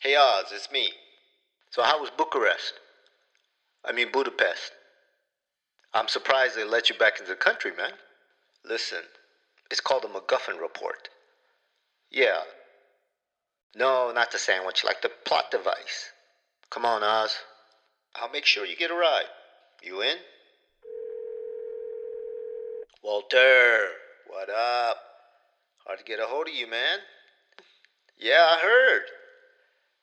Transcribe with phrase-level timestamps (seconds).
[0.00, 0.92] Hey Os, it's me.
[1.68, 2.72] So how was Bucharest?
[3.84, 4.72] I mean Budapest.
[5.92, 7.92] I'm surprised they let you back into the country, man.
[8.64, 9.02] Listen,
[9.70, 11.10] it's called the MacGuffin Report.
[12.10, 12.40] Yeah.
[13.76, 16.12] No, not the sandwich, like the plot device.
[16.70, 17.36] Come on, Os.
[18.16, 19.28] I'll make sure you get a ride.
[19.82, 20.16] You in?
[23.02, 23.80] Walter,
[24.28, 24.96] what up?
[25.84, 27.00] Hard to get a hold of you, man.
[28.18, 29.02] Yeah, I heard.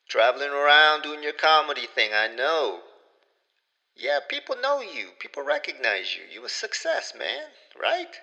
[0.08, 2.80] Traveling around doing your comedy thing, I know.
[3.96, 5.10] Yeah, people know you.
[5.20, 6.24] People recognize you.
[6.32, 7.44] You a success, man,
[7.80, 8.16] right?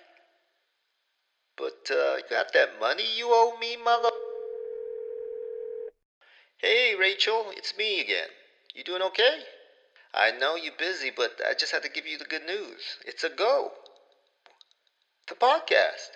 [1.57, 4.09] But uh, you got that money you owe me, mother.
[6.57, 8.29] Hey, Raechel, it's me again.
[8.73, 9.43] You doing okay?
[10.13, 12.97] I know you're busy, but I just had to give you the good news.
[13.05, 13.71] It's a go.
[15.27, 16.09] The podcast.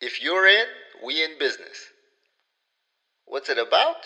[0.00, 0.66] If you're in,
[1.04, 1.90] we in business.
[3.26, 4.04] What's it about?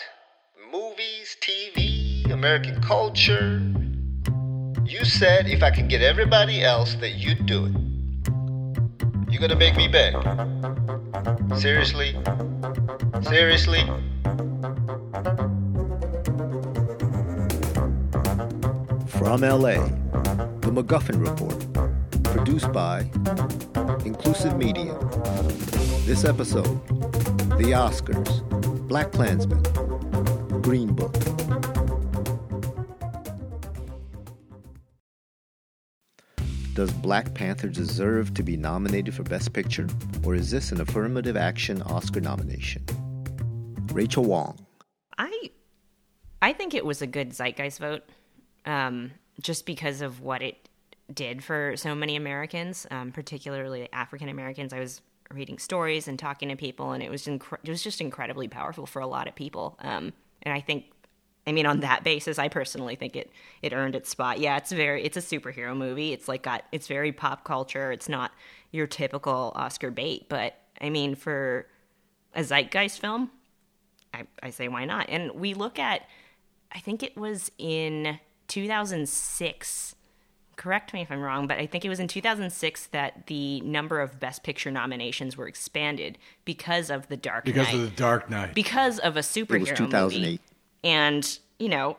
[0.65, 3.61] Movies, TV, American culture.
[4.83, 7.73] You said if I can get everybody else that you'd do it.
[9.31, 10.15] You're gonna make me beg?
[11.57, 12.15] Seriously?
[13.21, 13.83] Seriously?
[19.07, 19.77] From LA,
[20.61, 23.01] The MacGuffin Report, produced by
[24.05, 24.97] Inclusive Media.
[26.05, 26.83] This episode
[27.59, 28.41] The Oscars,
[28.87, 29.61] Black Klansman,
[30.61, 31.13] Green Book.
[36.73, 39.87] Does Black Panther deserve to be nominated for Best Picture,
[40.23, 42.85] or is this an affirmative action Oscar nomination?
[43.87, 44.59] Raechel Wong.
[45.17, 45.49] I
[46.41, 48.03] I think it was a good zeitgeist vote,
[48.65, 49.11] um,
[49.41, 50.69] just because of what it
[51.11, 54.71] did for so many Americans, um, particularly African Americans.
[54.71, 55.01] I was
[55.33, 58.85] reading stories and talking to people, and it was incre- it was just incredibly powerful
[58.85, 59.77] for a lot of people.
[59.79, 60.85] Um, and I think,
[61.45, 64.39] I mean, on that basis, I personally think it it earned its spot.
[64.39, 66.13] Yeah, it's very it's a superhero movie.
[66.13, 67.91] It's like got it's very pop culture.
[67.91, 68.31] It's not
[68.71, 71.67] your typical Oscar bait, but I mean, for
[72.33, 73.31] a zeitgeist film,
[74.13, 75.09] I, I say why not?
[75.09, 76.03] And we look at,
[76.71, 79.95] I think it was in 2006.
[80.57, 84.01] Correct me if I'm wrong, but I think it was in 2006 that the number
[84.01, 87.71] of Best Picture nominations were expanded because of The Dark because Knight.
[87.73, 88.53] Because of the Dark Knight.
[88.55, 89.69] because of a superhero movie.
[89.69, 90.19] It was 2008.
[90.19, 90.39] movie.
[90.83, 91.97] And, you know,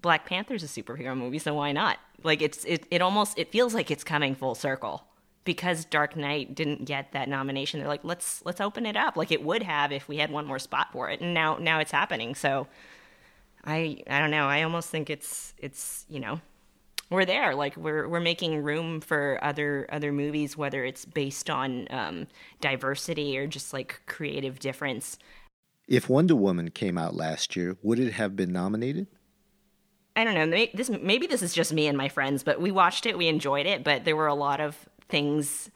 [0.00, 1.98] Black Panther's a superhero movie, so why not?
[2.22, 5.04] Like it's it, it almost it feels like it's coming full circle.
[5.44, 9.16] Because Dark Knight didn't get that nomination, they're like, let's let's open it up.
[9.16, 11.20] Like it would have if we had one more spot for it.
[11.20, 12.34] And now now it's happening.
[12.34, 12.66] So
[13.64, 14.46] I I don't know.
[14.46, 16.40] I almost think it's it's, you know,
[17.10, 17.54] we're there.
[17.54, 22.26] Like we're we're making room for other other movies, whether it's based on um,
[22.60, 25.18] diversity or just like creative difference.
[25.88, 29.06] If Wonder Woman came out last year, would it have been nominated?
[30.16, 30.46] I don't know.
[30.46, 33.28] may- This maybe this is just me and my friends, but we watched it, we
[33.28, 34.76] enjoyed it, but there were a lot of
[35.08, 35.70] things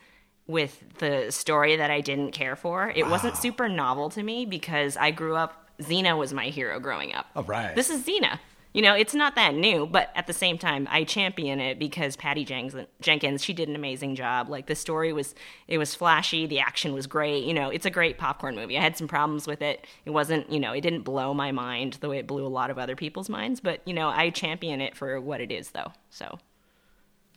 [0.47, 2.91] with the story that I didn't care for.
[2.91, 5.68] It wasn't super novel to me because I grew up.
[5.80, 7.26] Xena was my hero growing up.
[7.36, 7.74] All right.
[7.76, 8.38] This is Xena.
[8.72, 12.14] You know, it's not that new, but at the same time, I champion it because
[12.14, 14.48] Patty Jenkins, Jenkins, she did an amazing job.
[14.48, 15.34] Like the story was,
[15.66, 17.42] it was flashy, the action was great.
[17.44, 18.78] You know, it's a great popcorn movie.
[18.78, 19.86] I had some problems with it.
[20.04, 22.70] It wasn't, you know, it didn't blow my mind the way it blew a lot
[22.70, 23.59] of other people's minds.
[23.59, 25.92] But you know, I champion it for what it is, though.
[26.10, 26.38] So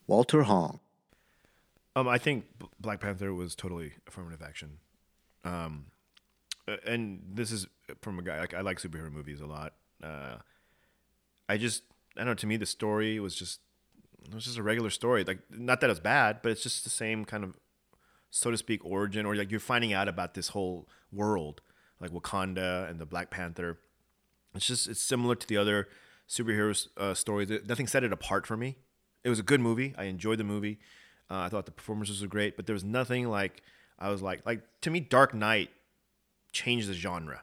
[0.05, 0.79] Walter Hong.
[1.95, 2.45] Um, I think
[2.79, 4.77] Black Panther was totally affirmative action.
[5.43, 5.85] Um,
[6.85, 7.67] and this is
[8.01, 9.73] from a guy like I like superhero movies a lot.
[10.01, 10.37] Uh,
[11.49, 11.83] I just
[12.15, 12.33] I don't know.
[12.35, 13.59] To me, the story was just
[14.25, 15.23] it was just a regular story.
[15.23, 17.53] Like not that it was bad, but it's just the same kind of
[18.29, 21.61] so to speak origin, or like you're finding out about this whole world,
[21.99, 23.79] like Wakanda and the Black Panther.
[24.55, 25.87] It's just it's similar to the other
[26.27, 27.51] superhero uh, stories.
[27.67, 28.77] Nothing set it apart for me.
[29.23, 29.93] It was a good movie.
[29.97, 30.79] I enjoyed the movie.
[31.29, 33.61] Uh, I thought the performances were great, but there was nothing like
[33.99, 35.69] I was like like to me, Dark Knight
[36.51, 37.41] changed the genre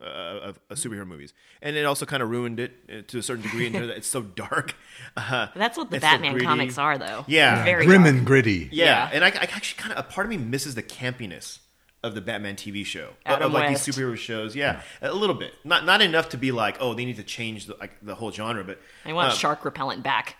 [0.00, 1.32] uh, of, of superhero movies,
[1.62, 3.66] and it also kind of ruined it uh, to a certain degree.
[3.66, 4.74] in that it's so dark.
[5.16, 7.24] Uh, that's what the it's so Batman comics are, though.
[7.26, 7.64] Yeah.
[7.64, 8.14] Very Grim dark.
[8.16, 8.68] and gritty.
[8.72, 9.10] Yeah, Yeah.
[9.12, 11.58] and I, I actually kind of a part of me misses the campiness
[12.04, 13.86] of the Batman TV show, Adam of like West.
[13.86, 14.54] these superhero shows.
[14.54, 17.66] Yeah, a little bit, not not enough to be like, oh, they need to change
[17.66, 20.36] the, like the whole genre, but I want um, shark repellent back.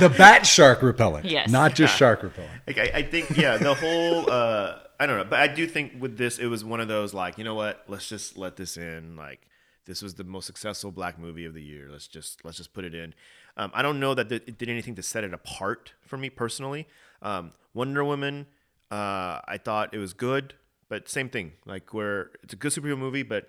[0.00, 1.26] The bat shark repellent.
[1.30, 1.50] Yes.
[1.50, 2.50] Not just shark repellent.
[2.66, 5.92] Like, I, I think, yeah, the whole, uh, I don't know, but I do think
[6.00, 7.84] with this, it was one of those like, you know what?
[7.86, 9.16] Let's just let this in.
[9.16, 9.46] Like,
[9.86, 11.88] this was the most successful black movie of the year.
[11.90, 13.14] Let's just let's just put it in.
[13.56, 16.86] Um, I don't know that it did anything to set it apart for me personally.
[17.22, 18.46] Um, Wonder Woman,
[18.90, 20.54] uh, I thought it was good,
[20.88, 21.52] but same thing.
[21.64, 23.46] Like, where it's a good superhero movie, but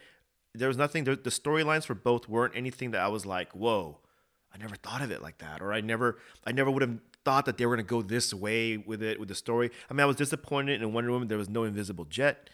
[0.54, 1.04] there was nothing.
[1.04, 4.00] The, the storylines for both weren't anything that I was like, whoa,
[4.54, 7.46] I never thought of it like that, or I never, I never would have thought
[7.46, 9.72] that they were gonna go this way with it with the story.
[9.90, 11.28] I mean, I was disappointed in Wonder Woman.
[11.28, 12.50] There was no invisible jet.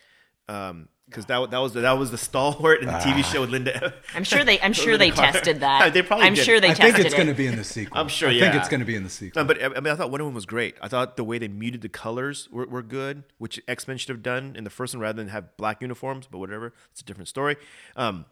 [0.48, 3.52] Um, because that that was the, that was the stalwart in the TV show with
[3.52, 3.94] Linda.
[4.16, 4.60] I'm sure they.
[4.60, 5.32] I'm sure they Lynda Carter.
[5.34, 5.86] tested that.
[5.94, 6.44] They probably I'm did.
[6.46, 7.18] sure they I tested think it's it.
[7.18, 8.00] going to be in the sequel.
[8.00, 9.44] I'm sure, I think it's going to be in the sequel.
[9.44, 10.76] No, but I mean, I thought Wonder Woman was great.
[10.82, 14.10] I thought the way they muted the colors were, were good, which X Men should
[14.10, 16.28] have done in the first one rather than have black uniforms.
[16.30, 17.58] But whatever, it's a different story.
[17.96, 18.26] Um,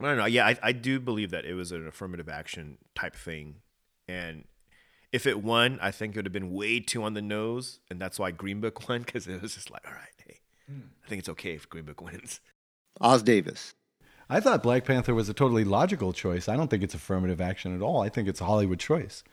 [0.00, 0.26] I don't know.
[0.26, 3.56] Yeah, I, I do believe that it was an affirmative action type thing,
[4.08, 4.44] and
[5.12, 8.00] if it won, I think it would have been way too on the nose, and
[8.00, 10.40] that's why Green Book won because it was just like, all right, hey,
[11.04, 12.40] I think it's okay if Green Book wins.
[13.00, 13.74] Os Davis.
[14.28, 16.48] I thought Black Panther was a totally logical choice.
[16.48, 18.00] I don't think it's affirmative action at all.
[18.00, 19.24] I think it's a Hollywood choice.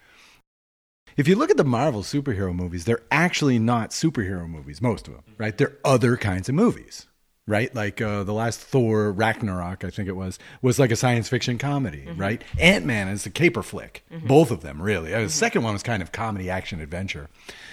[1.16, 5.14] If you look at the Marvel superhero movies, they're actually not superhero movies, most of
[5.14, 5.56] them, right?
[5.56, 7.06] They're other kinds of movies,
[7.48, 7.74] right?
[7.74, 11.58] Like uh, the last Thor Ragnarok, I think it was, was like a science fiction
[11.58, 12.44] comedy, right?
[12.60, 14.04] Ant Man is a caper flick.
[14.26, 15.14] Both of them, really.
[15.14, 17.30] Uh, The second one was kind of comedy action adventure.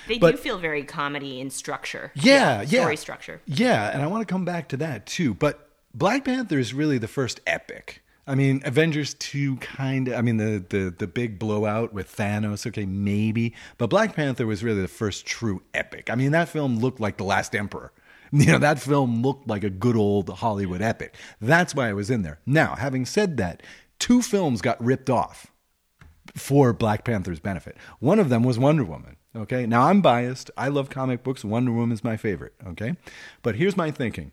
[0.08, 2.12] They but- do feel very comedy in structure.
[2.14, 2.80] Yeah, yeah.
[2.80, 3.40] Story structure.
[3.46, 5.34] Yeah, and I want to come back to that too.
[5.34, 8.00] But Black Panther is really the first epic.
[8.26, 12.66] I mean, Avengers 2 kind of, I mean, the, the, the big blowout with Thanos,
[12.66, 13.52] okay, maybe.
[13.76, 16.08] But Black Panther was really the first true epic.
[16.08, 17.92] I mean, that film looked like The Last Emperor.
[18.32, 21.14] You know, that film looked like a good old Hollywood epic.
[21.40, 22.40] That's why I was in there.
[22.44, 23.62] Now, having said that,
[23.98, 25.52] two films got ripped off
[26.34, 27.76] for Black Panther's benefit.
[28.00, 29.16] One of them was Wonder Woman.
[29.36, 29.66] Okay.
[29.66, 30.50] Now I'm biased.
[30.56, 31.44] I love comic books.
[31.44, 32.54] Wonder Woman is my favorite.
[32.66, 32.96] Okay.
[33.42, 34.32] But here's my thinking.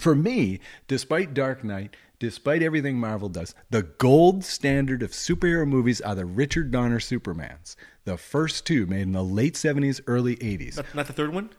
[0.00, 6.00] For me, despite Dark Knight, despite everything Marvel does, the gold standard of superhero movies
[6.00, 7.76] are the Richard Donner Supermans.
[8.04, 10.76] The first two made in the late 70s, early 80s.
[10.76, 11.50] Not, not the third one.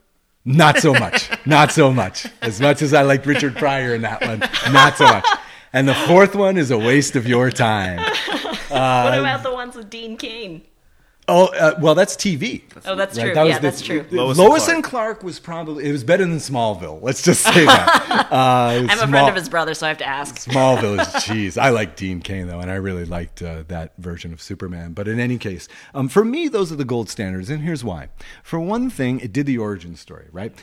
[0.45, 1.29] Not so much.
[1.45, 2.25] Not so much.
[2.41, 4.39] As much as I liked Richard Pryor in that one,
[4.71, 5.25] not so much.
[5.73, 7.97] And the fourth one is a waste of your time.
[7.99, 10.61] what uh, about the ones with Dean Cain?
[11.29, 12.61] Oh, uh, well, that's TV.
[12.85, 13.33] Oh, that's Right, true.
[13.33, 14.05] that was yeah, the- that's true.
[14.11, 15.23] Lois Lois, and and, Clark.
[15.23, 17.01] was probably it was better than Smallville.
[17.01, 18.27] Let's just say that.
[18.37, 20.35] Uh, I'm a friend of his brother, so I have to ask.
[20.35, 21.57] Smallville is cheese.
[21.57, 24.93] I like Dean Cain though, and I really liked uh, that version of Superman.
[24.93, 28.09] But in any case, um, for me, those are the gold standards, and here's why.
[28.43, 30.53] For one thing, it did the origin story, right?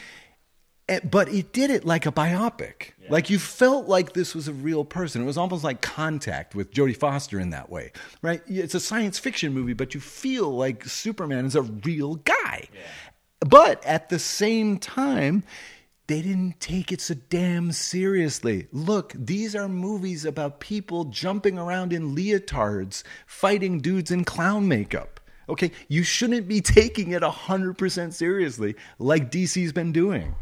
[0.89, 2.91] Eh, But it did it like a biopic.
[3.09, 5.23] Like you felt like this was a real person.
[5.23, 7.93] It was almost like Contact with Jodie Foster in that way,
[8.23, 8.43] right?
[8.47, 12.69] It's a science fiction movie, but you feel like Superman is a real guy.
[13.41, 15.45] But at the same time,
[16.07, 18.69] they didn't take it so damn seriously.
[18.73, 25.21] Look, these are movies about people jumping around in leotards, fighting dudes in clown makeup.
[25.49, 30.35] Okay, you shouldn't be taking it 100% seriously like DC's been doing.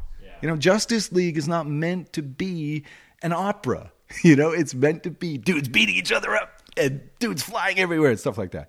[0.43, 2.85] You know, Justice League is not meant to be
[3.23, 3.93] an opera.
[4.23, 8.11] You know, it's meant to be dudes beating each other up and dudes flying everywhere
[8.11, 8.69] and stuff like that.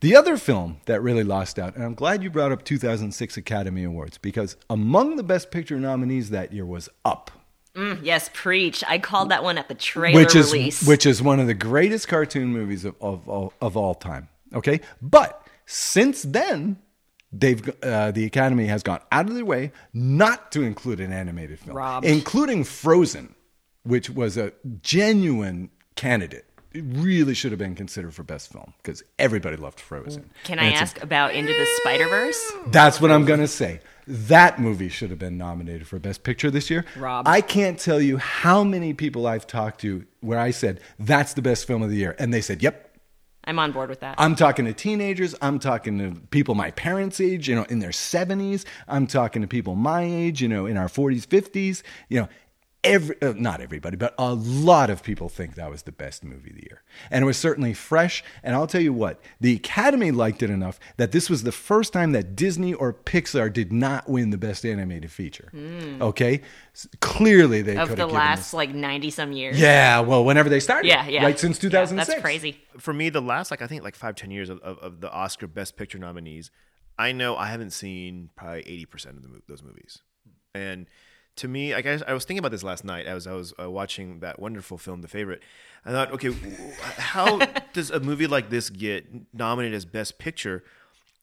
[0.00, 3.84] The other film that really lost out, and I'm glad you brought up 2006 Academy
[3.84, 7.30] Awards because among the Best Picture nominees that year was Up,
[7.76, 8.82] mm, Yes, preach.
[8.88, 10.86] I called that one at the trailer which is release.
[10.86, 14.30] which is one of the greatest cartoon movies of of, of, of all time.
[14.54, 16.78] Okay, but since then.
[17.32, 21.58] They've uh, the Academy has gone out of their way not to include an animated
[21.60, 22.04] film, Robbed.
[22.06, 23.34] including Frozen,
[23.84, 24.52] which was a
[24.82, 26.44] genuine candidate.
[26.74, 30.30] It really should have been considered for best film because everybody loved Frozen.
[30.44, 32.52] Can And I it's a- ask about Into the Spider Verse?
[32.68, 33.80] that's what I'm going to say.
[34.06, 36.84] That movie should have been nominated for Best Picture this year.
[36.96, 37.28] Rob.
[37.28, 41.42] I can't tell you how many people I've talked to where I said, that's the
[41.42, 42.16] best film of the year.
[42.18, 42.88] And they said, yep.
[43.44, 44.14] I'm on board with that.
[44.18, 45.34] I'm talking to teenagers.
[45.42, 48.64] I'm talking to people my parents' age, you know, in their 70s.
[48.86, 51.82] I'm talking to people my age, you know, in our 40s, 50s.
[52.08, 52.28] You know,
[52.84, 56.50] every uh, not everybody, but a lot of people think that was the best movie
[56.50, 56.82] of the year.
[57.10, 58.24] And it was certainly fresh.
[58.42, 61.92] And I'll tell you what, the Academy liked it enough that this was the first
[61.92, 65.50] time that Disney or Pixar did not win the best animated feature.
[66.00, 66.40] Okay?
[66.74, 69.60] S- Clearly they of could the have given last this- like 90 some years.
[69.60, 70.88] Yeah, well, whenever they started.
[70.88, 71.22] Yeah, yeah.
[71.24, 72.08] Right since Yeah, 2006.
[72.08, 72.60] that's crazy.
[72.78, 75.10] for me, the last like I think like five ten years of, of, of the
[75.10, 76.50] Oscar Best Picture nominees,
[76.98, 79.98] I know I haven't seen probably eighty percent of the, those movies,
[80.54, 80.86] and
[81.36, 83.70] to me, like I, I was thinking about this last night as I was uh,
[83.70, 85.42] watching that wonderful film, The Favorite.
[85.84, 86.32] I thought, okay,
[86.96, 87.38] how
[87.72, 90.62] does a movie like this get nominated as Best Picture,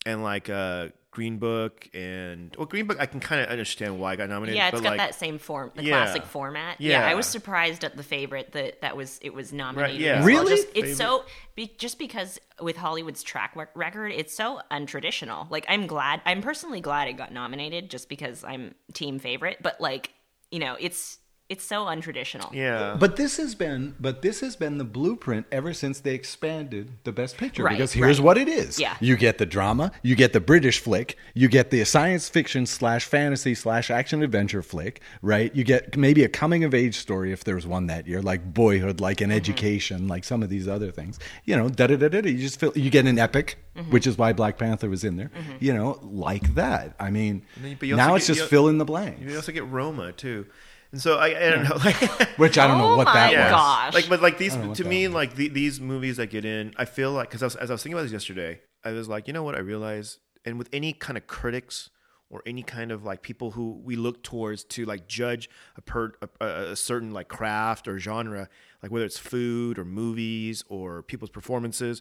[0.06, 4.12] and like uh, Green Book and well, Green Book, I can kind of understand why
[4.12, 4.56] it got nominated.
[4.56, 6.04] Yeah, it's but got like, that same form, the Yeah.
[6.04, 6.80] classic format.
[6.80, 7.06] Yeah.
[7.06, 10.00] I was surprised at the favorite that that was it was nominated.
[10.00, 10.18] yeah.
[10.18, 10.26] as well.
[10.26, 10.56] Really?
[10.56, 15.50] Just, it's so be, just because with Hollywood's track record, it's so untraditional.
[15.50, 19.58] Like I'm glad, I'm personally glad it got nominated, just because I'm team favorite.
[19.62, 20.12] But like
[20.50, 21.18] you know, it's
[21.50, 22.50] it's so untraditional.
[22.54, 22.96] Yeah.
[22.98, 27.12] But this has been, but this has been the blueprint ever since they expanded the
[27.12, 27.64] Best Picture.
[27.64, 28.24] Right, because here's right.
[28.24, 28.96] what it is: Yeah.
[29.00, 33.04] you get the drama, you get the British flick, you get the science fiction slash
[33.04, 35.54] fantasy slash action adventure flick, right?
[35.54, 39.00] You get maybe a coming of age story if there's one that year, like Boyhood,
[39.00, 39.32] like Mm-hmm.
[39.32, 41.18] an education, like some of these other things.
[41.44, 42.20] You know, da da da da.
[42.22, 42.28] da.
[42.30, 43.90] You just feel you get an epic, Mm-hmm.
[43.92, 45.30] which is why Black Panther was in there.
[45.60, 46.94] You know, like that.
[46.98, 49.20] I mean, then- but you now it's get- just fill in the blanks.
[49.20, 50.46] You also get Roma too,
[50.92, 51.76] and so I, I don't know.
[51.76, 51.96] Like,
[52.38, 53.44] which I don't know Oh what my that yeah.
[53.44, 53.50] was.
[53.52, 53.94] gosh.
[53.94, 55.14] Like, but like these don't know what to that me, was.
[55.14, 57.94] like the, these movies that get in, I feel like because as I was thinking
[57.94, 59.54] about this yesterday, I was like, you know what?
[59.54, 61.90] I realized, and with any kind of critics
[62.28, 66.12] or any kind of like people who we look towards to like judge a per
[66.40, 68.48] a, a certain like craft or genre,
[68.82, 72.00] like whether it's food or movies or people's performances,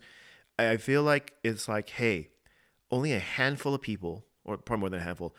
[0.57, 2.29] I I feel like it's like, hey,
[2.91, 5.35] only a handful of people, or probably more than a handful,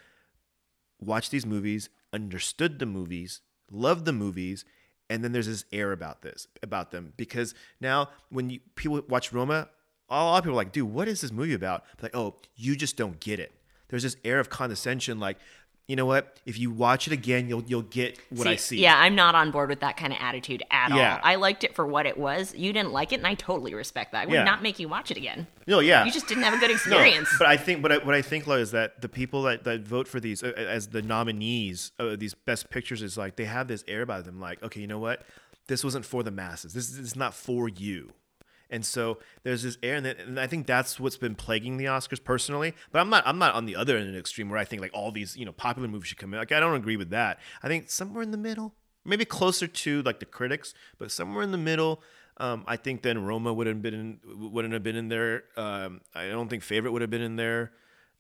[1.01, 3.41] watch these movies, understood the movies,
[3.71, 4.65] loved the movies,
[5.09, 9.33] and then there's this air about this about them because now when you people watch
[9.33, 9.69] Roma,
[10.09, 11.85] a lot of people are like, dude, what is this movie about?
[12.01, 13.53] Like, oh, you just don't get it.
[13.89, 15.39] There's this air of condescension, like,
[15.91, 16.39] you know what?
[16.47, 18.79] If you watch it again, you'll you'll get what I see.
[18.79, 21.15] Yeah, I'm not on board with that kind of attitude at Yeah.
[21.17, 21.21] all.
[21.25, 22.55] I liked it for what it was.
[22.55, 24.23] You didn't like it, and I totally respect that.
[24.23, 24.45] I would Yeah.
[24.45, 25.49] not make you watch it again.
[25.67, 26.05] No, yeah.
[26.05, 27.29] You just didn't have a good experience.
[27.33, 29.65] No, but I think, but I, what I think, Lo, is that the people that,
[29.65, 33.45] that vote for these uh, as the nominees of these best pictures is like they
[33.47, 35.23] have this air about them, like, okay, you know what,
[35.67, 36.73] this wasn't for the masses.
[36.73, 38.13] This is not for you.
[38.71, 41.87] And so there's this air, and, that- and I think that's what's been plaguing the
[41.87, 42.75] Oscars personally.
[42.93, 44.81] But I'm not, I'm not on the other end of the extreme where I think
[44.81, 46.39] like all these, you know, popular movies should come in.
[46.39, 47.39] Like I don't agree with that.
[47.63, 48.75] I think somewhere in the middle,
[49.05, 52.03] maybe closer to like the critics, but somewhere in the middle.
[52.37, 54.21] Um, I think then Roma would have been in,
[54.53, 55.45] wouldn't have been in there.
[55.59, 57.73] Um, I don't think Favorite would have been in there.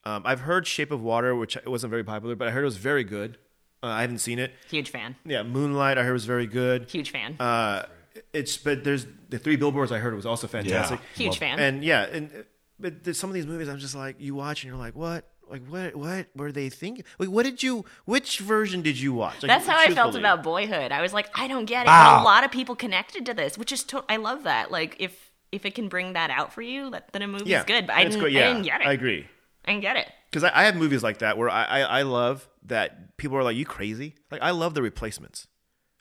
[0.05, 2.65] Um, I've heard Shape of Water, which it wasn't very popular, but I heard it
[2.67, 3.39] was very good.
[3.83, 4.53] Uh, I haven't seen it.
[4.69, 5.17] Huge fan.
[5.25, 6.91] Yeah, Moonlight, I heard was very good.
[6.91, 7.37] Huge fan.
[7.41, 7.85] Uh,
[8.33, 11.01] it's but there's the three billboards I heard was also fantastic.
[11.15, 11.59] Huge fan.
[11.59, 12.45] And yeah, and
[12.79, 15.29] but there's some of these movies I'm just like you watch and you're like, what?
[15.51, 15.97] Like what?
[15.97, 17.05] What were they thinking?
[17.19, 17.85] Like what did you?
[18.05, 19.43] Which version did you watch?
[19.43, 20.93] Like, That's how I felt about Boyhood.
[20.93, 21.89] I was like, I don't get it.
[21.89, 22.17] Wow.
[22.19, 24.71] But a lot of people connected to this, which is to- I love that.
[24.71, 27.65] Like if if it can bring that out for you, that, then a movie's Yeah,
[27.65, 27.87] good.
[27.89, 28.33] But I it's didn't, great.
[28.33, 28.87] Yeah, I didn't get it.
[28.87, 29.27] I agree.
[29.65, 30.09] I didn't get it.
[30.31, 33.43] Because I, I have movies like that where I, I I love that people are
[33.43, 34.15] like, you crazy?
[34.31, 35.49] Like I love the replacements.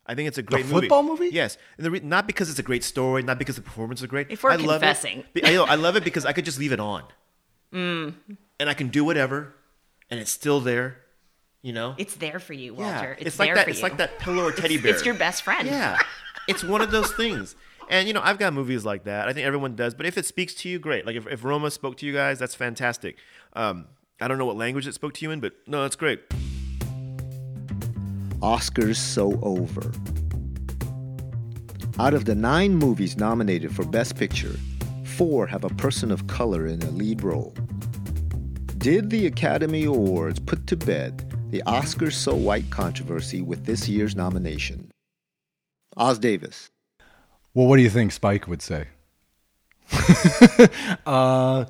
[0.09, 1.29] I think it's a great football movie?
[1.31, 4.07] Yes, and the re- not because it's a great story, not because the performance is
[4.07, 4.27] great.
[4.31, 5.23] If we're I love confessing.
[5.35, 5.45] it.
[5.47, 7.03] I, know, I love it because I could just leave it on,
[7.73, 8.15] Mm.
[8.59, 9.53] and I can do whatever,
[10.09, 10.97] and it's still there.
[11.61, 13.17] You know, It's there for you, yeah, Walter.
[13.19, 13.63] It's, like there that.
[13.65, 13.83] for It's you.
[13.83, 14.93] like that pillow or teddy It's- bear.
[14.95, 15.67] It's your best friend.
[15.67, 15.99] Yeah,
[16.47, 17.55] it's one of those things.
[17.89, 19.27] And you know, I've got movies like that.
[19.27, 19.93] I think everyone does.
[19.93, 21.05] But if it speaks to you, great.
[21.05, 23.17] Like if, if Roma spoke to you guys, that's fantastic.
[23.53, 23.87] Um,
[24.21, 26.21] I don't know what language it spoke to you in, but no, that's great.
[28.41, 29.91] Oscars so over.
[31.99, 34.55] Out of the nine movies nominated for Best Picture,
[35.03, 37.53] four have a person of color in a lead role.
[38.77, 44.15] Did the Academy Awards put to bed the Oscars so white controversy with this year's
[44.15, 44.89] nomination?
[45.97, 46.69] Os Davis.
[47.53, 48.87] Well, what do you think Spike would say?
[51.05, 51.65] uh,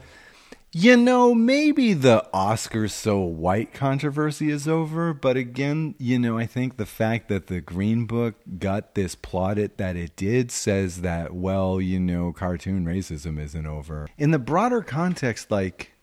[0.71, 6.45] you know, maybe the Oscars so white controversy is over, but again, you know, I
[6.45, 11.33] think the fact that the Green Book got this plotted that it did says that,
[11.33, 14.07] well, you know, cartoon racism isn't over.
[14.19, 15.93] In the broader context, like,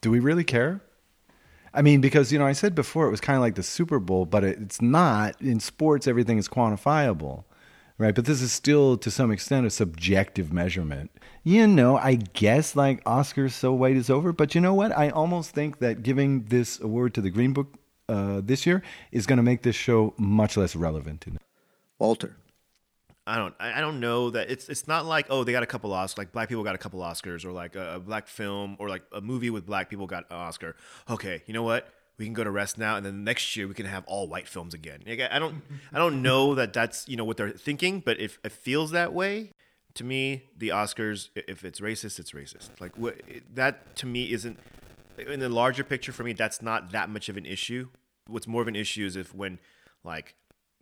[0.00, 0.80] do we really care?
[1.74, 3.98] I mean, because, you know, I said before it was kind of like the Super
[3.98, 5.38] Bowl, but it's not.
[5.42, 7.44] In sports, everything is quantifiable
[7.98, 8.14] right?
[8.14, 11.10] But this is still, to some extent, a subjective measurement.
[11.42, 14.96] You know, I guess like Oscars so white is over, but you know what?
[14.96, 17.74] I almost think that giving this award to the Green Book
[18.08, 18.82] uh, this year
[19.12, 21.26] is going to make this show much less relevant.
[21.98, 22.36] Walter.
[23.26, 23.54] I don't.
[23.58, 24.68] I I don't know that it's.
[24.68, 26.18] It's not like oh they got a couple Oscars.
[26.18, 29.02] Like black people got a couple Oscars, or like a, a black film, or like
[29.12, 30.76] a movie with black people got an Oscar.
[31.08, 31.88] Okay, you know what?
[32.18, 34.46] We can go to rest now, and then next year we can have all white
[34.46, 35.00] films again.
[35.06, 35.62] Like, I don't.
[35.92, 39.12] I don't know that that's you know what they're thinking, but if it feels that
[39.12, 39.50] way,
[39.94, 42.80] to me, the Oscars, if it's racist, it's racist.
[42.80, 43.20] Like what
[43.54, 44.58] that to me isn't
[45.18, 46.32] in the larger picture for me.
[46.32, 47.88] That's not that much of an issue.
[48.26, 49.58] What's more of an issue is if when
[50.02, 50.34] like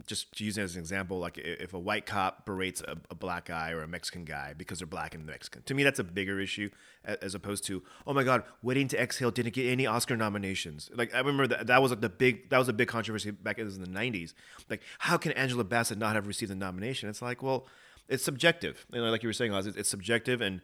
[0.06, 3.14] just to use it as an example, like if a white cop berates a, a
[3.14, 5.62] black guy or a Mexican guy because they're black and Mexican.
[5.62, 6.70] To me, that's a bigger issue
[7.04, 10.90] as opposed to, oh my God, Waiting to Exhale didn't get any Oscar nominations.
[10.94, 13.58] Like I remember that that was like the big that was a big controversy back
[13.58, 14.34] in the '90s.
[14.68, 17.08] Like how can Angela Bassett not have received a nomination?
[17.08, 17.66] It's like, well,
[18.08, 18.86] it's subjective.
[18.92, 20.60] You know, like you were saying, Os, it's, subjective, and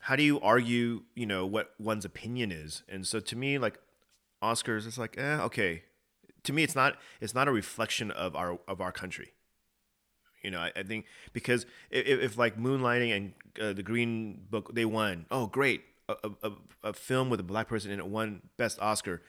[0.00, 2.82] how do you argue, you know, what one's opinion is?
[2.88, 3.78] And so to me, like
[4.42, 5.84] Oscars, it's like, eh, okay.
[6.44, 9.32] To me, it's not it's not a reflection of our of our country.
[10.42, 14.74] You know, I, I think because if, if like Moonlighting and uh, the Green Book
[14.74, 18.42] they won, oh great, a, a, a film with a black person in it won
[18.56, 19.22] Best Oscar,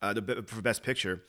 [0.00, 1.22] uh, the for Best Picture.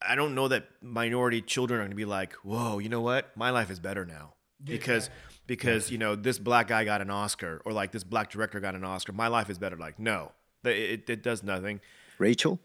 [0.00, 3.34] I don't know that minority children are going to be like, whoa, you know what?
[3.34, 5.10] My life is better now because
[5.46, 8.74] because you know this black guy got an Oscar or like this black director got
[8.74, 9.12] an Oscar.
[9.12, 9.76] My life is better.
[9.76, 10.32] Like no,
[10.64, 11.80] it, it, it does nothing.
[12.18, 12.58] Raechel?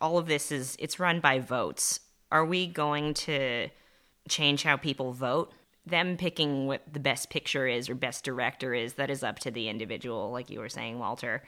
[0.00, 2.00] All of this is it's run by votes.
[2.32, 3.68] Are we going to
[4.28, 5.52] change how people vote?
[5.84, 9.50] Them picking what the best picture is or best director is, that is up to
[9.50, 11.42] the individual, like you were saying, Walter.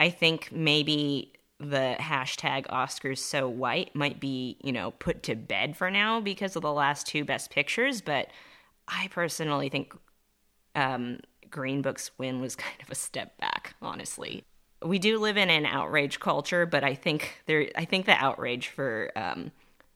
[0.00, 5.76] I think maybe the hashtag Oscars so white might be, you know, put to bed
[5.76, 8.28] for now because of the last two best pictures, but
[8.88, 9.94] I personally think
[10.74, 14.44] um, Green Book's win was kind of a step back, honestly
[14.84, 18.68] we do live in an outrage culture, but I think there I think the outrage
[18.68, 19.50] for um,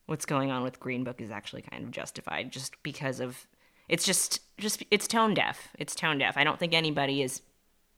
[0.06, 3.46] what's going on with Green Book is actually kind of justified just because of
[3.88, 5.68] it's just just it's tone deaf.
[5.78, 6.37] It's tone deaf.
[6.37, 7.42] I don't think anybody is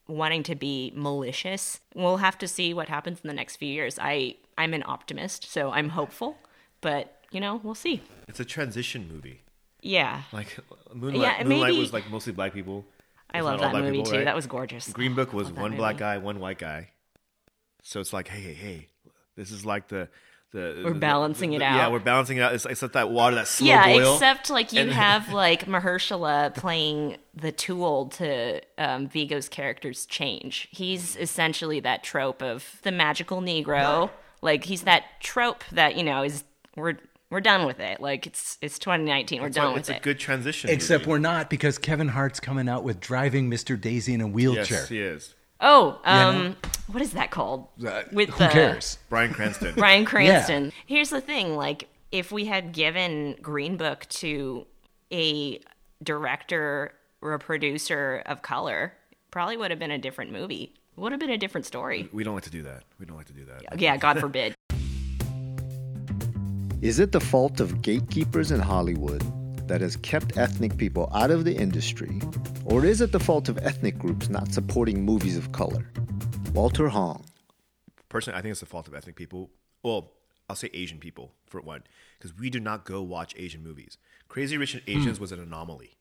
[0.08, 1.80] wanting to be malicious.
[1.94, 3.98] We'll have to see what happens in the next few years.
[4.00, 6.36] I I'm an optimist, so I'm hopeful,
[6.80, 8.02] but you know, we'll see.
[8.28, 9.40] It's a transition movie.
[9.80, 10.22] Yeah.
[10.32, 10.58] Like
[10.92, 12.84] Moonlight, Yeah, Moonlight maybe- was like mostly black people.
[13.34, 14.16] I love that movie people, too.
[14.18, 14.24] right?
[14.24, 14.92] That was gorgeous.
[14.92, 16.90] Green Book was one black guy, one white guy.
[17.82, 18.88] So it's like, hey, hey, hey,
[19.36, 20.08] this is like the
[20.52, 21.76] the We're the- balancing the- it out.
[21.76, 22.52] Yeah, we're balancing it out.
[22.54, 24.14] It's, not that water that slow yeah, boil.
[24.14, 30.68] except like you have like Mahershala playing the tool to um, Viggo's character's change.
[30.70, 34.10] He's essentially that trope of the magical Negro.
[34.42, 36.44] Like he's that trope that you know is
[36.76, 36.96] we're
[37.32, 37.98] we're done with it.
[38.00, 39.40] Like it's it's 2019.
[39.40, 39.92] We're It's done a- with it's it.
[39.92, 40.68] It's a good transition.
[40.70, 41.10] Except movie.
[41.12, 43.80] we're not because Kevin Hart's coming out with driving Mr.
[43.80, 44.64] Daisy in a wheelchair.
[44.80, 45.34] yes, he is.
[45.60, 46.56] oh, um,
[46.88, 47.68] what is that called?
[47.84, 48.98] Uh, with who the, cares?
[49.08, 49.74] Bryan Cranston.
[49.76, 50.72] Bryan Cranston.
[50.86, 54.66] Here's the thing, like if we had given Green Book to
[55.10, 55.58] a
[56.02, 58.92] director or a producer of color,
[59.30, 60.74] probably would have been a different movie.
[60.96, 62.10] Would have been a different story.
[62.12, 62.82] we don't like to do that.
[63.00, 63.80] We don't like to do that.
[63.80, 64.54] Yeah, God forbid.
[66.82, 69.22] Is it the fault of gatekeepers in Hollywood
[69.68, 72.20] that has kept ethnic people out of the industry,
[72.64, 75.88] or is it the fault of ethnic groups not supporting movies of color?
[76.54, 77.24] Walter Hong.
[78.08, 79.50] Personally, I think it's the fault of ethnic people.
[79.84, 80.10] Well,
[80.50, 81.84] I'll say Asian people for one,
[82.18, 83.96] because we do not go watch Asian movies.
[84.26, 85.22] Crazy Rich Asians hmm.
[85.22, 85.92] was an anomaly.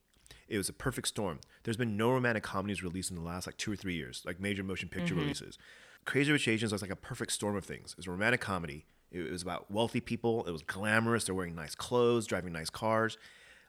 [0.47, 1.41] It was a perfect storm.
[1.61, 4.39] There's been no romantic comedies released in the last like two or three years, like
[4.39, 5.25] major motion picture mm-hmm.
[5.25, 5.59] releases.
[6.05, 7.93] Crazy Rich Asians was like a perfect storm of things.
[7.99, 8.87] It's a romantic comedy.
[9.11, 10.45] It was about wealthy people.
[10.45, 11.25] It was glamorous.
[11.25, 13.17] They're wearing nice clothes, driving nice cars.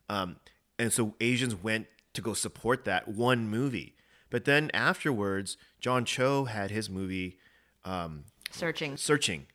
[0.08, 0.36] Um,
[0.78, 3.96] and so Asians went to go support that one movie.
[4.30, 7.38] But then afterwards, John Cho had his movie
[8.50, 8.96] Searching.
[8.96, 9.46] Searching.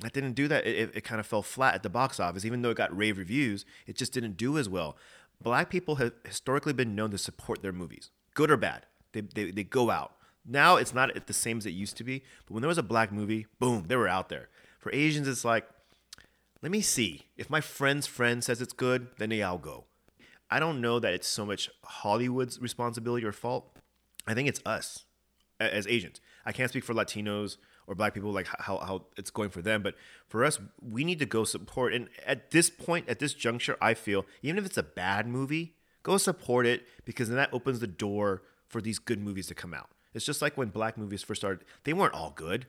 [0.00, 0.66] That didn't do that.
[0.66, 2.44] It, it, it kind of fell flat at the box office.
[2.44, 4.96] Even though it got rave reviews, it just didn't do as well.
[5.42, 8.86] Black people have historically been known to support their movies, good or bad.
[9.12, 10.14] They, they, they go out.
[10.44, 12.82] Now it's not the same as it used to be, but when there was a
[12.82, 14.48] black movie, boom, they were out there.
[14.78, 15.68] For Asians, it's like,
[16.62, 17.26] let me see.
[17.36, 19.84] If my friend's friend says it's good, then yeah, I'll go.
[20.50, 23.76] I don't know that it's so much Hollywood's responsibility or fault.
[24.26, 25.04] I think it's us
[25.60, 26.20] as Asians.
[26.46, 29.82] I can't speak for Latinos or black people like how, how it's going for them,
[29.82, 29.94] but
[30.26, 31.94] for us, we need to go support.
[31.94, 35.74] And at this point, at this juncture, I feel even if it's a bad movie,
[36.02, 39.72] go support it because then that opens the door for these good movies to come
[39.72, 39.88] out.
[40.12, 42.66] It's just like when black movies first started, they weren't all good,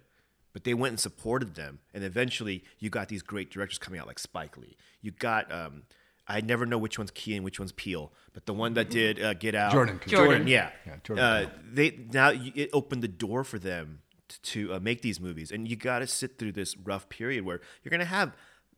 [0.53, 1.79] but they went and supported them.
[1.93, 4.77] And eventually, you got these great directors coming out like Spike Lee.
[5.01, 5.83] You got, um,
[6.27, 9.21] I never know which one's Key and which one's Peele, but the one that did
[9.21, 10.25] uh, Get Out, Jordan Peele.
[10.25, 10.47] Jordan.
[10.47, 11.25] yeah, yeah Jordan.
[11.25, 15.51] Uh, they now it opened the door for them t- to uh, make these movies,
[15.51, 18.35] and you got to sit through this rough period where you're gonna have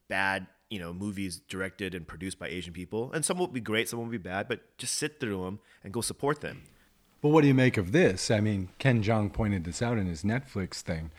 [0.08, 3.90] bad, you know, movies directed and produced by Asian people, and some will be great,
[3.90, 6.64] some will be bad, but just sit through them and go support them.
[7.22, 8.32] But what do you make of this?
[8.32, 11.12] I mean, Ken Jeong pointed this out in his Netflix thing.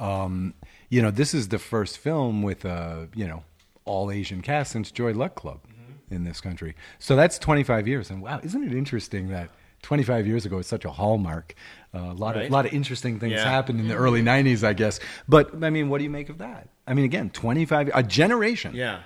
[0.00, 0.54] Um,
[0.88, 3.44] you know, this is the first film with a you know
[3.84, 6.14] all Asian cast since Joy Luck Club Mm-hmm.
[6.14, 6.74] in this country.
[6.98, 9.50] So that's 25 years, and wow, isn't it interesting that
[9.82, 11.54] 25 years ago is such a hallmark?
[11.94, 12.46] Uh, a lot Right.
[12.46, 13.44] of lot of interesting things Yeah.
[13.50, 15.00] happened in the early 90s, I guess.
[15.28, 16.68] But I mean, what do you make of that?
[16.86, 19.02] I mean, again, 25 a generation Yeah,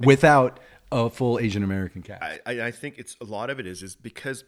[0.00, 0.60] without
[0.92, 2.22] a full Asian American cast.
[2.22, 4.44] I, I I think it's a lot of it is is because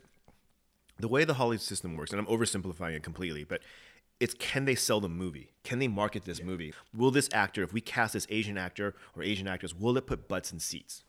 [1.00, 3.60] the way the Hollywood system works, and I'm oversimplifying it completely, but
[4.20, 5.50] it's can they sell the movie?
[5.62, 6.72] Can they market this movie?
[6.94, 10.28] Will this actor, if we cast this Asian actor or Asian actress, will it put
[10.28, 11.04] butts in seats?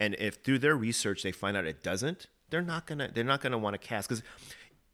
[0.00, 3.40] And if through their research they find out it doesn't, they're not gonna they're not
[3.40, 4.22] gonna want to cast because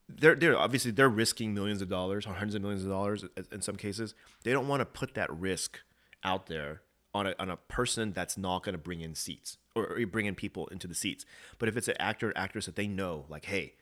[0.09, 3.63] they're they're obviously they're risking millions of dollars or hundreds of millions of dollars in-
[3.63, 4.15] some cases.
[4.43, 5.81] They don't want to put that risk
[6.23, 6.83] out there
[7.15, 10.35] on a on a person that's not to bring in seats or, or bring in
[10.35, 11.25] people into the seats.
[11.59, 13.75] But if it's an actor or actress that they know, like, hey,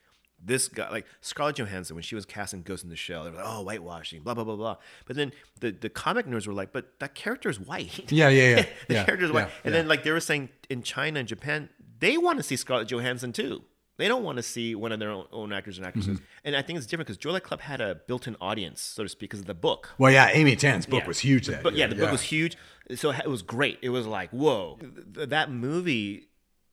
[0.45, 3.37] this guy, like Scarlett Johansson, when she was casting Ghost in the Shell, they were
[3.37, 4.77] like, oh, whitewashing, blah blah blah blah.
[5.07, 8.11] But then the the comic nerds were like, but that character is white.
[8.13, 8.67] Yeah, yeah, yeah.
[8.89, 9.49] the Yeah, character is white.
[9.49, 9.81] yeah, and yeah.
[9.81, 11.69] then like they were saying in China and Japan,
[12.01, 13.63] they want to see Scarlett Johansson too.
[13.99, 16.17] They don't want to see one of their own, own actors and actresses.
[16.17, 16.25] Mm-hmm.
[16.45, 19.29] And I think it's different because Joy Club had a built-in audience, so to speak,
[19.31, 19.91] because of the book.
[19.99, 21.09] Well, yeah, Amy Tan's book Yeah.
[21.09, 21.47] was huge.
[21.47, 22.57] That But yeah, the book was huge.
[22.97, 23.79] So it was great.
[23.83, 24.79] It was like, whoa.
[25.13, 26.29] That movie,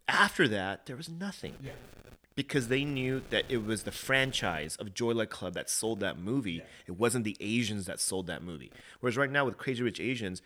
[0.08, 1.55] after that, there was nothing.
[2.39, 6.17] Because they knew that it was the franchise of Joy Luck Club that sold that
[6.17, 6.62] movie.
[6.88, 8.71] It wasn't the Asians that sold that movie.
[9.02, 10.41] Whereas right now with Crazy Rich Asians,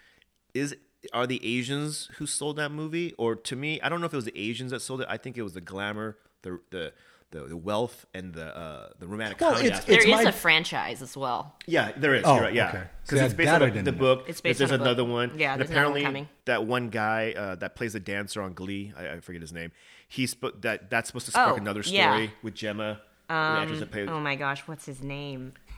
[0.56, 0.76] is
[1.14, 3.14] are the Asians who sold that movie?
[3.20, 5.08] Or to me, I don't know if it was the Asians that sold it.
[5.08, 6.94] I think it was the glamour, the the
[7.30, 9.68] the, the wealth, and the uh, the romantic Well, comedy.
[9.68, 10.04] it's- aspect.
[10.04, 11.56] There is my- a franchise as well.
[11.68, 12.24] Yeah, there is.
[12.26, 12.54] Oh, you're right.
[12.54, 12.84] Yeah, okay.
[13.04, 14.26] because See, it's based on the didn't book.
[14.28, 14.88] It's based there's on a book.
[14.88, 15.32] another one.
[15.38, 16.30] Yeah, and there's another one apparently coming.
[16.46, 19.72] that one guy uh, that plays the dancer on Glee, I, I forget his name.
[20.08, 22.28] He's sp- that that's supposed to spark Oh, another story yeah.
[22.42, 25.54] with Gemma, that played Oh my gosh, what's his name?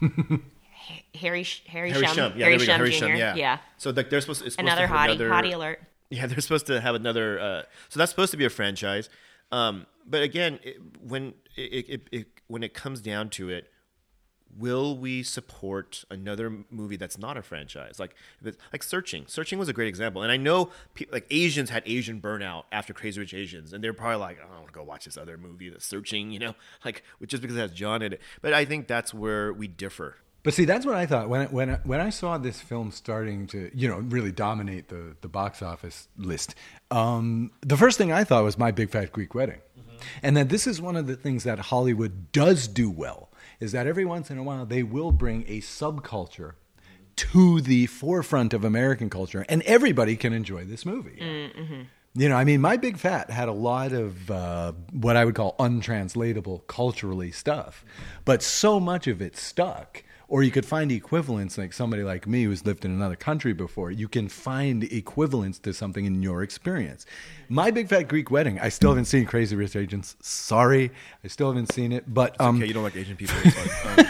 [1.14, 2.14] Harry Harry, Harry Shum.
[2.14, 2.32] Shum.
[2.36, 2.58] Yeah, Harry.
[2.58, 2.96] Shum Harry Jr.
[2.96, 3.16] Shum.
[3.16, 3.34] Yeah.
[3.34, 3.58] yeah.
[3.78, 5.04] So like they're supposed, it's supposed Another to hottie.
[5.14, 5.80] another, Hottie alert.
[6.08, 7.40] Yeah, they're supposed to have another.
[7.40, 9.08] Uh, so that's supposed to be a franchise.
[9.50, 13.68] Um, but again, it, when it, it, it when it comes down to it,
[14.58, 17.98] will we support another movie that's not a franchise?
[17.98, 18.14] Like
[18.72, 19.24] like Searching.
[19.26, 22.92] Searching was a great example, and I know pe- like Asians had Asian burnout after
[22.92, 25.36] Crazy Rich Asians, and they're probably like, I don't want to go watch this other
[25.36, 28.20] movie that's Searching, you know, like just because it has John in it.
[28.42, 30.16] But I think that's where we differ.
[30.42, 32.92] But see, that's what I thought when I, when I, when I saw this film
[32.92, 36.54] starting to you know really dominate the the box office list.
[36.90, 39.60] Um, the first thing I thought was My Big Fat Greek Wedding,
[40.22, 43.25] and that this is one of the things that Hollywood does do well
[43.60, 46.52] is that every once in a while they will bring a subculture
[47.16, 51.16] to the forefront of American culture, and everybody can enjoy this movie.
[52.14, 55.34] You know, I mean, My Big Fat had a lot of uh, what I would
[55.34, 57.84] call untranslatable culturally stuff,
[58.24, 60.02] but so much of it stuck.
[60.28, 63.92] Or you could find equivalents, like somebody like me who's lived in another country before.
[63.92, 67.06] You can find equivalents to something in your experience.
[67.48, 68.58] My Big Fat Greek Wedding.
[68.58, 70.16] I still haven't seen Crazy Rich Agents.
[70.20, 70.90] Sorry,
[71.22, 72.12] I still haven't seen it.
[72.12, 73.36] But um, Okay, you don't like Asian people.
[73.36, 73.96] Um,